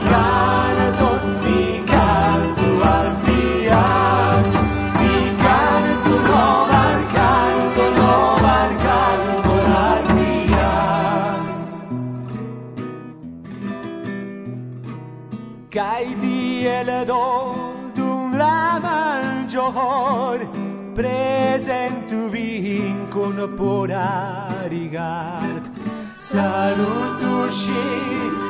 presentu 20.95 22.29
vin 22.31 23.09
con 23.09 23.37
pora 23.57 24.67
rigard 24.69 25.65
salutu 26.21 27.51
shin. 27.51 28.42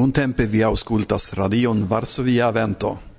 Nun 0.00 0.14
tempe 0.16 0.46
vi 0.48 0.62
auscultas 0.64 1.34
radion 1.36 1.84
Varsovia 1.84 2.50
Vento. 2.50 3.09